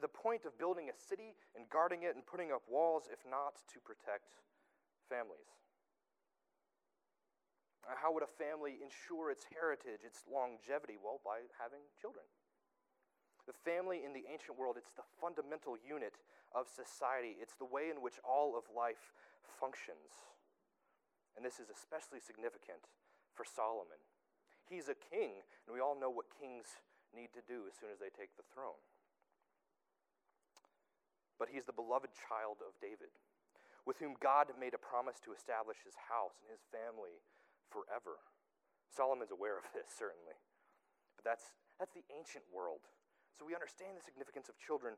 the 0.02 0.12
point 0.12 0.46
of 0.46 0.58
building 0.58 0.90
a 0.90 0.96
city 0.96 1.34
and 1.56 1.66
guarding 1.70 2.04
it 2.04 2.13
and 2.13 2.26
putting 2.26 2.52
up 2.52 2.62
walls 2.70 3.10
if 3.10 3.24
not 3.26 3.58
to 3.74 3.82
protect 3.82 4.38
families? 5.10 5.58
How 7.88 8.12
would 8.12 8.24
a 8.24 8.36
family 8.36 8.84
ensure 8.84 9.32
its 9.32 9.48
heritage, 9.48 10.04
its 10.04 10.28
longevity? 10.28 11.00
Well, 11.00 11.24
by 11.24 11.48
having 11.56 11.80
children. 11.96 12.28
The 13.48 13.56
family 13.63 14.04
in 14.04 14.12
the 14.12 14.28
ancient 14.28 14.60
world, 14.60 14.76
it's 14.76 14.92
the 14.92 15.08
fundamental 15.24 15.80
unit 15.80 16.20
of 16.52 16.68
society. 16.68 17.40
It's 17.40 17.56
the 17.56 17.66
way 17.66 17.88
in 17.88 18.04
which 18.04 18.20
all 18.28 18.60
of 18.60 18.68
life 18.76 19.16
functions. 19.56 20.36
And 21.38 21.45
this 21.45 21.62
is 21.62 21.69
especially 21.69 22.17
significant 22.17 22.89
for 23.38 23.45
Solomon. 23.45 24.02
He's 24.65 24.89
a 24.89 24.97
king, 24.97 25.45
and 25.63 25.71
we 25.71 25.80
all 25.80 25.93
know 25.93 26.10
what 26.10 26.34
kings 26.34 26.82
need 27.13 27.30
to 27.38 27.45
do 27.45 27.69
as 27.69 27.78
soon 27.78 27.93
as 27.93 28.02
they 28.02 28.10
take 28.10 28.34
the 28.36 28.47
throne. 28.52 28.82
But 31.38 31.54
he's 31.54 31.69
the 31.69 31.78
beloved 31.78 32.10
child 32.17 32.65
of 32.65 32.73
David, 32.82 33.13
with 33.86 34.02
whom 34.02 34.17
God 34.17 34.50
made 34.58 34.73
a 34.73 34.82
promise 34.82 35.21
to 35.23 35.32
establish 35.32 35.78
his 35.86 35.95
house 36.10 36.41
and 36.41 36.50
his 36.50 36.65
family 36.73 37.21
forever. 37.69 38.17
Solomon's 38.89 39.32
aware 39.32 39.62
of 39.62 39.69
this, 39.78 39.88
certainly. 39.93 40.36
But 41.15 41.23
that's, 41.23 41.54
that's 41.78 41.93
the 41.93 42.04
ancient 42.10 42.43
world. 42.50 42.82
So 43.38 43.45
we 43.45 43.54
understand 43.54 43.93
the 43.93 44.04
significance 44.04 44.50
of 44.50 44.58
children 44.58 44.97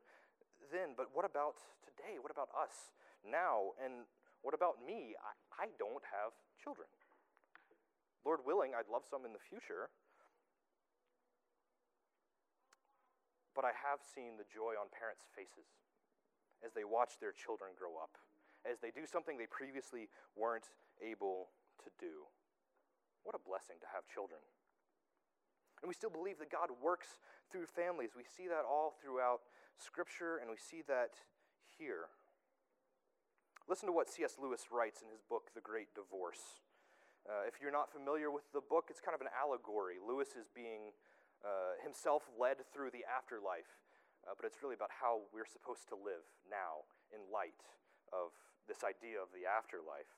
then, 0.72 0.96
but 0.96 1.12
what 1.12 1.28
about 1.28 1.60
today? 1.84 2.16
What 2.20 2.32
about 2.32 2.48
us 2.56 2.92
now? 3.24 3.76
And 3.80 4.08
what 4.42 4.54
about 4.54 4.80
me? 4.80 5.16
I, 5.20 5.64
I 5.64 5.66
don't 5.76 6.04
have 6.08 6.32
children. 6.56 6.88
Lord 8.24 8.40
willing, 8.44 8.72
I'd 8.76 8.88
love 8.88 9.04
some 9.08 9.24
in 9.24 9.32
the 9.32 9.40
future. 9.40 9.88
But 13.56 13.64
I 13.64 13.72
have 13.76 14.00
seen 14.00 14.36
the 14.40 14.48
joy 14.48 14.76
on 14.80 14.88
parents' 14.92 15.28
faces 15.36 15.68
as 16.64 16.72
they 16.72 16.84
watch 16.84 17.16
their 17.20 17.32
children 17.32 17.72
grow 17.76 17.96
up, 17.96 18.20
as 18.68 18.80
they 18.80 18.92
do 18.92 19.08
something 19.08 19.36
they 19.36 19.48
previously 19.48 20.08
weren't 20.36 20.68
able 21.00 21.48
to 21.84 21.88
do. 21.96 22.28
What 23.24 23.36
a 23.36 23.42
blessing 23.42 23.76
to 23.80 23.88
have 23.92 24.08
children. 24.08 24.40
And 25.80 25.88
we 25.88 25.96
still 25.96 26.12
believe 26.12 26.38
that 26.40 26.52
God 26.52 26.68
works 26.80 27.20
through 27.48 27.66
families. 27.66 28.12
We 28.12 28.24
see 28.24 28.48
that 28.48 28.68
all 28.68 28.96
throughout 29.00 29.40
Scripture, 29.80 30.36
and 30.36 30.52
we 30.52 30.60
see 30.60 30.84
that 30.88 31.16
here. 31.64 32.12
Listen 33.70 33.86
to 33.86 33.94
what 33.94 34.10
C.S. 34.10 34.34
Lewis 34.34 34.66
writes 34.74 34.98
in 34.98 35.06
his 35.14 35.22
book, 35.22 35.54
The 35.54 35.62
Great 35.62 35.94
Divorce. 35.94 36.58
Uh, 37.22 37.46
if 37.46 37.62
you're 37.62 37.70
not 37.70 37.86
familiar 37.86 38.26
with 38.26 38.42
the 38.50 38.58
book, 38.58 38.90
it's 38.90 38.98
kind 38.98 39.14
of 39.14 39.22
an 39.22 39.30
allegory. 39.30 40.02
Lewis 40.02 40.34
is 40.34 40.50
being 40.50 40.90
uh, 41.46 41.78
himself 41.78 42.26
led 42.34 42.58
through 42.74 42.90
the 42.90 43.06
afterlife, 43.06 43.70
uh, 44.26 44.34
but 44.34 44.42
it's 44.42 44.58
really 44.58 44.74
about 44.74 44.90
how 44.90 45.22
we're 45.30 45.46
supposed 45.46 45.86
to 45.86 45.94
live 45.94 46.26
now 46.50 46.82
in 47.14 47.22
light 47.30 47.62
of 48.10 48.34
this 48.66 48.82
idea 48.82 49.22
of 49.22 49.30
the 49.30 49.46
afterlife. 49.46 50.10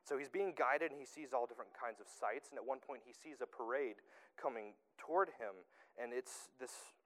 So 0.00 0.16
he's 0.16 0.32
being 0.32 0.56
guided 0.56 0.88
and 0.88 0.96
he 0.96 1.04
sees 1.04 1.36
all 1.36 1.44
different 1.44 1.76
kinds 1.76 2.00
of 2.00 2.08
sights. 2.08 2.48
And 2.48 2.56
at 2.56 2.64
one 2.64 2.80
point, 2.80 3.04
he 3.04 3.12
sees 3.12 3.44
a 3.44 3.48
parade 3.52 4.00
coming 4.40 4.72
toward 4.96 5.36
him. 5.36 5.60
And 6.00 6.16
it's 6.16 6.48
this 6.56 6.96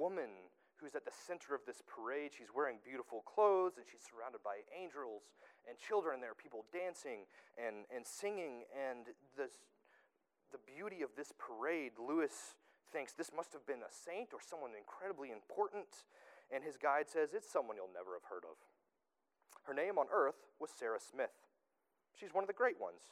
woman 0.00 0.48
who's 0.80 0.94
at 0.94 1.04
the 1.04 1.14
center 1.14 1.54
of 1.54 1.64
this 1.66 1.82
parade. 1.86 2.32
She's 2.36 2.52
wearing 2.54 2.78
beautiful 2.84 3.24
clothes 3.24 3.76
and 3.76 3.84
she's 3.88 4.04
surrounded 4.04 4.44
by 4.44 4.64
angels 4.72 5.32
and 5.64 5.78
children. 5.80 6.20
There 6.20 6.32
are 6.32 6.38
people 6.38 6.64
dancing 6.72 7.24
and, 7.56 7.88
and 7.88 8.04
singing. 8.06 8.68
And 8.72 9.10
this, 9.36 9.64
the 10.52 10.60
beauty 10.62 11.00
of 11.00 11.16
this 11.16 11.32
parade, 11.40 11.96
Lewis 11.96 12.56
thinks 12.92 13.12
this 13.12 13.32
must 13.34 13.52
have 13.52 13.66
been 13.66 13.82
a 13.82 13.92
saint 13.92 14.30
or 14.36 14.40
someone 14.44 14.76
incredibly 14.76 15.32
important. 15.32 16.06
And 16.52 16.62
his 16.62 16.76
guide 16.76 17.08
says 17.08 17.34
it's 17.34 17.48
someone 17.48 17.74
you'll 17.74 17.92
never 17.92 18.14
have 18.14 18.28
heard 18.30 18.46
of. 18.46 18.60
Her 19.66 19.74
name 19.74 19.98
on 19.98 20.06
earth 20.12 20.46
was 20.60 20.70
Sarah 20.70 21.02
Smith. 21.02 21.34
She's 22.14 22.32
one 22.32 22.44
of 22.44 22.48
the 22.48 22.56
great 22.56 22.80
ones. 22.80 23.02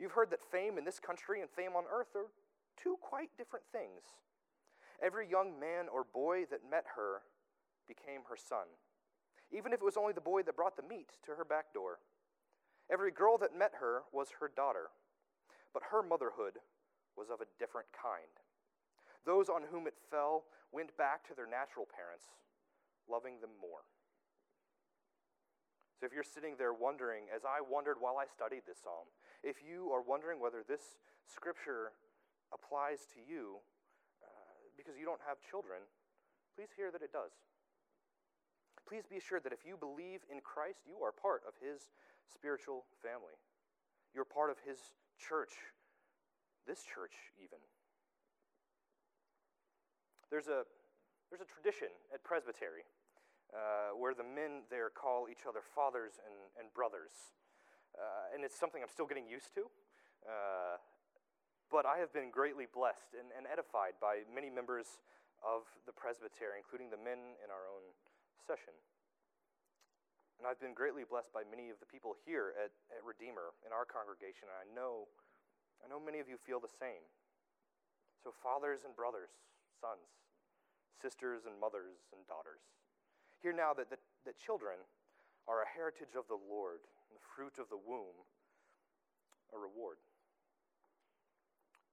You've 0.00 0.16
heard 0.16 0.30
that 0.30 0.42
fame 0.42 0.78
in 0.78 0.84
this 0.84 0.98
country 0.98 1.42
and 1.42 1.50
fame 1.50 1.76
on 1.76 1.84
earth 1.92 2.16
are 2.16 2.32
two 2.80 2.96
quite 3.00 3.28
different 3.36 3.66
things. 3.70 4.02
Every 5.02 5.28
young 5.28 5.58
man 5.58 5.86
or 5.92 6.04
boy 6.04 6.46
that 6.50 6.70
met 6.70 6.84
her 6.96 7.22
became 7.88 8.22
her 8.30 8.36
son, 8.36 8.70
even 9.50 9.72
if 9.72 9.80
it 9.80 9.84
was 9.84 9.96
only 9.96 10.12
the 10.12 10.20
boy 10.20 10.42
that 10.42 10.56
brought 10.56 10.76
the 10.76 10.86
meat 10.86 11.10
to 11.26 11.32
her 11.32 11.44
back 11.44 11.74
door. 11.74 11.98
Every 12.90 13.10
girl 13.10 13.36
that 13.38 13.56
met 13.56 13.72
her 13.80 14.02
was 14.12 14.28
her 14.38 14.50
daughter, 14.54 14.90
but 15.74 15.82
her 15.90 16.02
motherhood 16.02 16.62
was 17.16 17.30
of 17.30 17.40
a 17.40 17.50
different 17.58 17.88
kind. 17.90 18.30
Those 19.26 19.48
on 19.48 19.62
whom 19.70 19.86
it 19.86 19.94
fell 20.10 20.44
went 20.70 20.96
back 20.96 21.26
to 21.28 21.34
their 21.34 21.46
natural 21.46 21.86
parents, 21.86 22.26
loving 23.10 23.40
them 23.40 23.50
more. 23.60 23.82
So 25.98 26.06
if 26.06 26.12
you're 26.12 26.26
sitting 26.26 26.54
there 26.58 26.74
wondering, 26.74 27.30
as 27.34 27.42
I 27.44 27.62
wondered 27.62 27.98
while 28.00 28.18
I 28.18 28.26
studied 28.26 28.62
this 28.66 28.82
psalm, 28.82 29.06
if 29.42 29.62
you 29.62 29.90
are 29.92 30.02
wondering 30.02 30.40
whether 30.40 30.62
this 30.66 30.98
scripture 31.26 31.92
applies 32.52 33.06
to 33.14 33.20
you 33.22 33.62
because 34.76 34.96
you 34.98 35.04
don't 35.04 35.22
have 35.26 35.38
children, 35.40 35.80
please 36.56 36.70
hear 36.76 36.90
that 36.90 37.02
it 37.02 37.12
does. 37.12 37.32
Please 38.88 39.06
be 39.08 39.16
assured 39.16 39.44
that 39.44 39.52
if 39.52 39.64
you 39.64 39.78
believe 39.78 40.20
in 40.28 40.42
Christ, 40.42 40.84
you 40.84 41.00
are 41.00 41.12
part 41.12 41.42
of 41.46 41.54
his 41.62 41.92
spiritual 42.28 42.84
family. 43.00 43.36
You're 44.12 44.28
part 44.28 44.50
of 44.50 44.58
his 44.66 44.78
church, 45.16 45.54
this 46.66 46.82
church, 46.82 47.14
even. 47.40 47.58
There's 50.28 50.48
a, 50.48 50.64
there's 51.30 51.40
a 51.40 51.48
tradition 51.48 51.88
at 52.12 52.24
Presbytery 52.24 52.84
uh, 53.52 53.96
where 53.96 54.12
the 54.12 54.24
men 54.24 54.64
there 54.68 54.88
call 54.88 55.28
each 55.30 55.44
other 55.48 55.60
fathers 55.60 56.20
and, 56.24 56.36
and 56.56 56.72
brothers. 56.72 57.36
Uh, 57.92 58.32
and 58.34 58.44
it's 58.44 58.56
something 58.56 58.80
I'm 58.80 58.92
still 58.92 59.06
getting 59.08 59.28
used 59.28 59.52
to. 59.54 59.68
Uh, 60.24 60.80
but 61.72 61.88
I 61.88 61.96
have 62.04 62.12
been 62.12 62.28
greatly 62.28 62.68
blessed 62.68 63.16
and, 63.16 63.32
and, 63.32 63.48
edified 63.48 63.96
by 63.96 64.28
many 64.28 64.52
members 64.52 65.00
of 65.40 65.64
the 65.88 65.96
presbytery, 65.96 66.60
including 66.60 66.92
the 66.92 67.00
men 67.00 67.40
in 67.40 67.48
our 67.48 67.64
own 67.64 67.82
session. 68.44 68.76
And 70.36 70.44
I've 70.44 70.60
been 70.60 70.76
greatly 70.76 71.08
blessed 71.08 71.32
by 71.32 71.48
many 71.48 71.72
of 71.72 71.80
the 71.80 71.88
people 71.88 72.12
here 72.28 72.52
at, 72.60 72.76
at 72.92 73.00
Redeemer 73.00 73.56
in 73.64 73.72
our 73.72 73.88
congregation, 73.88 74.52
and 74.52 74.58
I 74.60 74.68
know, 74.68 75.08
I 75.80 75.88
know 75.88 75.96
many 75.96 76.20
of 76.20 76.28
you 76.28 76.36
feel 76.36 76.60
the 76.60 76.70
same. 76.70 77.02
So, 78.20 78.30
fathers 78.30 78.84
and 78.84 78.92
brothers, 78.92 79.32
sons, 79.80 80.12
sisters 81.00 81.48
and 81.48 81.56
mothers 81.56 82.04
and 82.12 82.20
daughters. 82.28 82.62
Hear 83.40 83.56
now 83.56 83.72
that, 83.74 83.90
that, 83.90 83.98
that 84.28 84.36
children 84.38 84.78
are 85.48 85.64
a 85.64 85.72
heritage 85.72 86.14
of 86.14 86.28
the 86.28 86.38
Lord, 86.38 86.84
and 87.08 87.16
the 87.16 87.26
fruit 87.34 87.58
of 87.58 87.66
the 87.72 87.80
womb, 87.80 88.14
a 89.50 89.58
reward. 89.58 89.98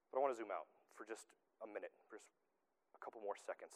But 0.09 0.19
I 0.19 0.21
want 0.25 0.33
to 0.33 0.41
zoom 0.41 0.51
out 0.51 0.67
for 0.97 1.05
just 1.05 1.29
a 1.61 1.67
minute, 1.69 1.93
for 2.09 2.17
just 2.17 2.33
a 2.97 2.99
couple 2.99 3.21
more 3.21 3.37
seconds. 3.37 3.73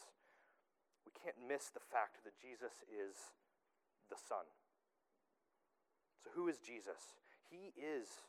We 1.06 1.14
can't 1.14 1.38
miss 1.40 1.70
the 1.70 1.82
fact 1.82 2.22
that 2.26 2.36
Jesus 2.36 2.82
is 2.90 3.32
the 4.10 4.18
Son. 4.18 4.44
So, 6.22 6.34
who 6.34 6.48
is 6.48 6.58
Jesus? 6.58 7.16
He 7.48 7.72
is 7.78 8.26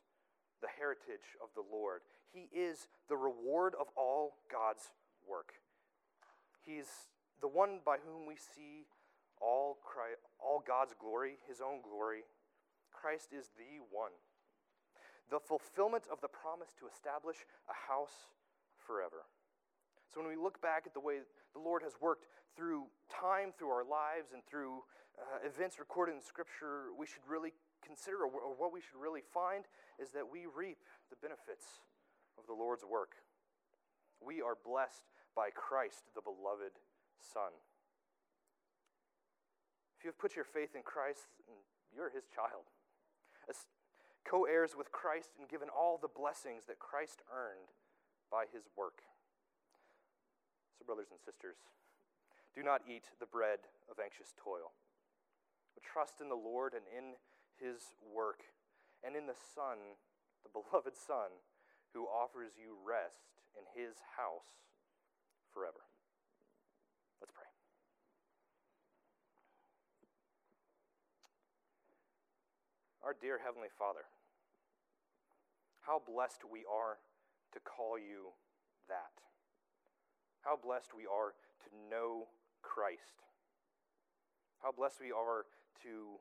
the 0.61 0.71
heritage 0.71 1.35
of 1.41 1.49
the 1.55 1.65
Lord, 1.65 2.01
He 2.31 2.47
is 2.55 2.87
the 3.09 3.17
reward 3.17 3.73
of 3.79 3.87
all 3.95 4.37
God's 4.51 4.91
work. 5.27 5.53
He's 6.65 7.09
the 7.41 7.47
one 7.47 7.79
by 7.85 7.97
whom 8.01 8.25
we 8.25 8.35
see 8.35 8.87
all, 9.41 9.77
Christ, 9.83 10.19
all 10.39 10.63
God's 10.65 10.95
glory, 10.97 11.37
his 11.47 11.61
own 11.61 11.81
glory. 11.83 12.23
Christ 12.91 13.29
is 13.37 13.49
the 13.57 13.83
one. 13.91 14.15
The 15.29 15.39
fulfillment 15.39 16.05
of 16.11 16.21
the 16.21 16.29
promise 16.29 16.69
to 16.79 16.85
establish 16.85 17.37
a 17.69 17.73
house 17.73 18.29
forever. 18.77 19.25
So 20.13 20.21
when 20.21 20.29
we 20.29 20.37
look 20.37 20.61
back 20.61 20.85
at 20.85 20.93
the 20.93 21.01
way 21.01 21.25
the 21.53 21.59
Lord 21.59 21.81
has 21.81 21.93
worked 21.99 22.27
through 22.55 22.87
time, 23.09 23.51
through 23.57 23.73
our 23.73 23.83
lives, 23.83 24.31
and 24.31 24.45
through 24.45 24.85
uh, 25.17 25.43
events 25.43 25.79
recorded 25.79 26.15
in 26.15 26.21
Scripture, 26.21 26.93
we 26.95 27.05
should 27.05 27.25
really 27.27 27.51
consider, 27.83 28.23
or, 28.23 28.53
what 28.55 28.71
we 28.71 28.79
should 28.79 28.99
really 28.99 29.23
find, 29.33 29.65
is 29.99 30.11
that 30.11 30.23
we 30.23 30.45
reap 30.45 30.79
the 31.09 31.19
benefits 31.19 31.81
of 32.37 32.45
the 32.47 32.53
Lord's 32.53 32.83
work. 32.83 33.19
We 34.21 34.41
are 34.41 34.55
blessed 34.55 35.11
by 35.35 35.51
Christ, 35.51 36.07
the 36.15 36.23
beloved 36.23 36.79
Son 37.19 37.51
If 39.99 40.03
you 40.03 40.09
have 40.09 40.19
put 40.19 40.35
your 40.35 40.45
faith 40.47 40.75
in 40.75 40.83
Christ, 40.83 41.27
you're 41.91 42.09
his 42.09 42.27
child. 42.27 42.67
Co 44.25 44.45
heirs 44.45 44.73
with 44.75 44.91
Christ 44.91 45.37
and 45.37 45.47
given 45.47 45.69
all 45.69 46.01
the 46.01 46.09
blessings 46.09 46.65
that 46.65 46.79
Christ 46.81 47.21
earned 47.29 47.69
by 48.31 48.45
his 48.51 48.65
work. 48.75 49.05
So, 50.77 50.83
brothers 50.83 51.13
and 51.13 51.21
sisters, 51.21 51.61
do 52.57 52.63
not 52.63 52.81
eat 52.89 53.13
the 53.19 53.29
bread 53.29 53.69
of 53.85 54.01
anxious 54.01 54.33
toil, 54.33 54.73
but 55.77 55.85
trust 55.85 56.21
in 56.21 56.29
the 56.29 56.35
Lord 56.39 56.73
and 56.73 56.89
in 56.89 57.21
his 57.61 57.93
work, 58.01 58.41
and 59.05 59.15
in 59.15 59.27
the 59.27 59.37
Son, 59.53 59.99
the 60.41 60.49
beloved 60.57 60.97
Son, 60.97 61.29
who 61.93 62.09
offers 62.09 62.57
you 62.57 62.75
rest 62.81 63.29
in 63.53 63.63
his 63.77 64.01
house 64.17 64.65
forever. 65.53 65.85
Let's 67.21 67.31
pray. 67.31 67.47
Our 73.03 73.15
dear 73.15 73.39
Heavenly 73.39 73.69
Father, 73.77 74.03
how 75.85 76.01
blessed 76.01 76.41
we 76.49 76.65
are 76.65 76.97
to 77.53 77.59
call 77.61 77.97
you 78.01 78.33
that. 78.89 79.21
How 80.41 80.57
blessed 80.57 80.97
we 80.97 81.05
are 81.05 81.37
to 81.61 81.69
know 81.89 82.25
Christ. 82.65 83.21
How 84.61 84.73
blessed 84.73 84.97
we 84.97 85.13
are 85.13 85.45
to 85.85 86.17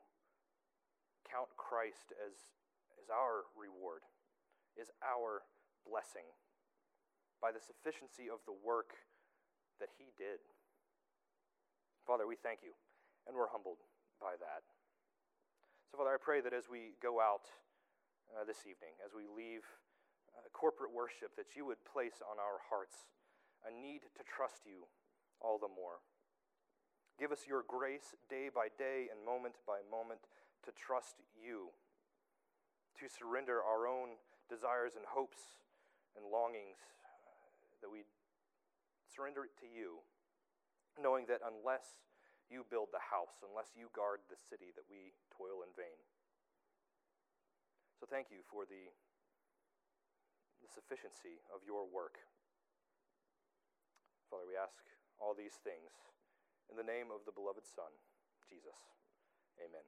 count 1.25 1.49
Christ 1.57 2.13
as, 2.21 2.37
as 3.01 3.09
our 3.09 3.49
reward, 3.57 4.05
is 4.77 4.93
our 5.01 5.41
blessing 5.81 6.29
by 7.41 7.49
the 7.49 7.61
sufficiency 7.61 8.29
of 8.29 8.45
the 8.45 8.53
work 8.53 8.93
that 9.81 9.89
He 9.97 10.13
did. 10.13 10.41
Father, 12.05 12.29
we 12.29 12.37
thank 12.37 12.61
you, 12.61 12.77
and 13.25 13.33
we're 13.33 13.49
humbled 13.49 13.81
by 14.21 14.37
that. 14.37 14.61
So, 15.89 15.97
Father, 15.97 16.13
I 16.13 16.21
pray 16.21 16.41
that 16.45 16.53
as 16.53 16.69
we 16.69 16.93
go 17.01 17.17
out 17.17 17.49
uh, 18.33 18.43
this 18.43 18.65
evening, 18.65 18.97
as 19.05 19.13
we 19.13 19.29
leave 19.29 19.61
uh, 20.33 20.45
corporate 20.53 20.93
worship, 20.93 21.35
that 21.37 21.53
you 21.53 21.65
would 21.65 21.81
place 21.85 22.23
on 22.25 22.41
our 22.41 22.61
hearts 22.69 23.05
a 23.65 23.71
need 23.71 24.05
to 24.17 24.23
trust 24.25 24.65
you 24.65 24.87
all 25.41 25.57
the 25.57 25.69
more. 25.69 26.01
Give 27.19 27.31
us 27.31 27.47
your 27.47 27.63
grace 27.67 28.13
day 28.29 28.49
by 28.53 28.73
day 28.75 29.07
and 29.11 29.23
moment 29.23 29.61
by 29.65 29.85
moment 29.87 30.27
to 30.67 30.71
trust 30.75 31.21
you, 31.33 31.71
to 32.99 33.05
surrender 33.07 33.61
our 33.61 33.87
own 33.87 34.19
desires 34.49 34.97
and 34.97 35.05
hopes 35.07 35.61
and 36.17 36.25
longings, 36.27 36.81
uh, 36.81 37.85
that 37.85 37.89
we 37.89 38.03
surrender 39.07 39.45
it 39.45 39.55
to 39.61 39.67
you, 39.69 40.01
knowing 40.99 41.25
that 41.27 41.39
unless 41.43 42.05
you 42.49 42.65
build 42.69 42.93
the 42.93 43.01
house 43.01 43.41
unless 43.41 43.73
you 43.73 43.89
guard 43.93 44.21
the 44.29 44.37
city 44.37 44.69
that 44.77 44.85
we 44.85 45.13
toil 45.33 45.65
in 45.65 45.71
vain. 45.73 45.97
Thank 48.09 48.29
you 48.29 48.45
for 48.49 48.65
the, 48.65 48.85
the 50.61 50.69
sufficiency 50.69 51.41
of 51.53 51.61
your 51.65 51.89
work. 51.89 52.21
Father, 54.29 54.45
we 54.47 54.55
ask 54.55 54.77
all 55.19 55.33
these 55.33 55.57
things 55.63 55.91
in 56.69 56.77
the 56.77 56.83
name 56.83 57.07
of 57.11 57.25
the 57.25 57.31
beloved 57.31 57.65
Son, 57.65 57.89
Jesus. 58.49 58.77
Amen. 59.57 59.83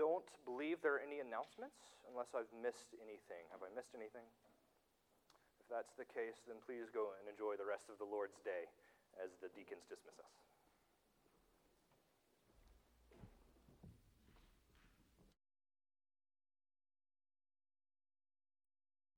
Don't 0.00 0.24
believe 0.48 0.80
there 0.80 0.96
are 0.96 1.04
any 1.04 1.20
announcements 1.20 2.00
unless 2.08 2.32
I've 2.32 2.48
missed 2.56 2.96
anything. 3.04 3.44
Have 3.52 3.60
I 3.60 3.68
missed 3.76 3.92
anything? 3.92 4.24
If 5.60 5.68
that's 5.68 5.92
the 6.00 6.08
case, 6.08 6.40
then 6.48 6.56
please 6.64 6.88
go 6.88 7.12
and 7.20 7.28
enjoy 7.28 7.60
the 7.60 7.68
rest 7.68 7.92
of 7.92 8.00
the 8.00 8.08
Lord's 8.08 8.40
day 8.40 8.64
as 9.20 9.28
the 9.44 9.52
deacons 9.52 9.84
dismiss 9.92 10.16
us. 10.16 10.49